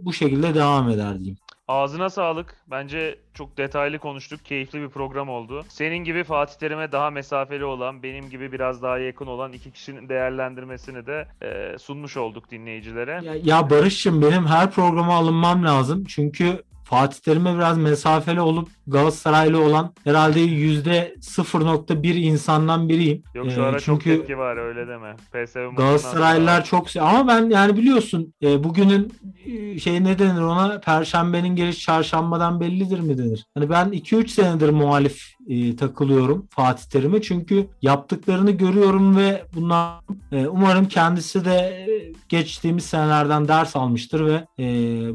[0.04, 1.36] bu şekilde devam eder diyeyim.
[1.68, 2.56] Ağzına sağlık.
[2.70, 4.44] Bence çok detaylı konuştuk.
[4.44, 5.64] Keyifli bir program oldu.
[5.68, 10.08] Senin gibi Fatih Terim'e daha mesafeli olan, benim gibi biraz daha yakın olan iki kişinin
[10.08, 13.20] değerlendirmesini de e, sunmuş olduk dinleyicilere.
[13.24, 16.04] Ya, ya Barış'cığım benim her programa alınmam lazım.
[16.04, 23.22] Çünkü Fatih Terim'e biraz mesafeli olup Galatasaraylı olan herhalde %0.1 insandan biriyim.
[23.34, 25.16] Yok şu Ee, ara çok çünkü tepki var öyle deme.
[25.32, 29.12] PSV Galatasaraylılar sonra- çok ama ben yani biliyorsun e, bugünün
[29.46, 33.46] e, şey ne denir ona perşembenin geliş çarşambadan bellidir mi denir?
[33.54, 40.00] Hani ben 2-3 senedir muhalif e, takılıyorum Fatih Terim'e çünkü yaptıklarını görüyorum ve bunlar
[40.32, 44.64] e, umarım kendisi de e, geçtiğimiz senelerden ders almıştır ve e,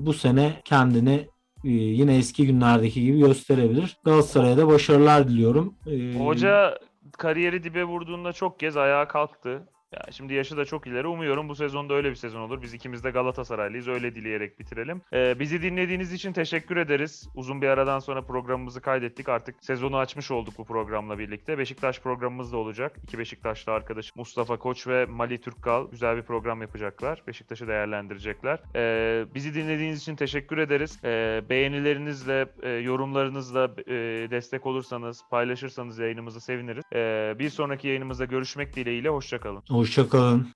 [0.05, 1.27] bu sene kendini
[1.63, 3.97] yine eski günlerdeki gibi gösterebilir.
[4.03, 5.73] Galatasaray'a da başarılar diliyorum.
[5.87, 6.79] E, Hoca
[7.17, 9.63] kariyeri dibe vurduğunda çok kez ayağa kalktı.
[9.93, 11.07] Ya şimdi yaşı da çok ileri.
[11.07, 12.61] Umuyorum bu sezonda öyle bir sezon olur.
[12.61, 13.87] Biz ikimiz de Galatasaraylıyız.
[13.87, 15.01] Öyle dileyerek bitirelim.
[15.13, 17.29] Ee, bizi dinlediğiniz için teşekkür ederiz.
[17.35, 19.29] Uzun bir aradan sonra programımızı kaydettik.
[19.29, 21.57] Artık sezonu açmış olduk bu programla birlikte.
[21.57, 22.97] Beşiktaş programımız da olacak.
[23.03, 27.23] İki Beşiktaşlı arkadaş Mustafa Koç ve Mali Türkkal güzel bir program yapacaklar.
[27.27, 28.59] Beşiktaş'ı değerlendirecekler.
[28.75, 30.99] Ee, bizi dinlediğiniz için teşekkür ederiz.
[31.03, 33.93] Ee, beğenilerinizle, e, yorumlarınızla e,
[34.31, 36.83] destek olursanız, paylaşırsanız yayınımızı seviniriz.
[36.93, 39.09] Ee, bir sonraki yayınımızda görüşmek dileğiyle.
[39.09, 39.63] Hoşçakalın.
[39.79, 40.47] Hoşçakalın.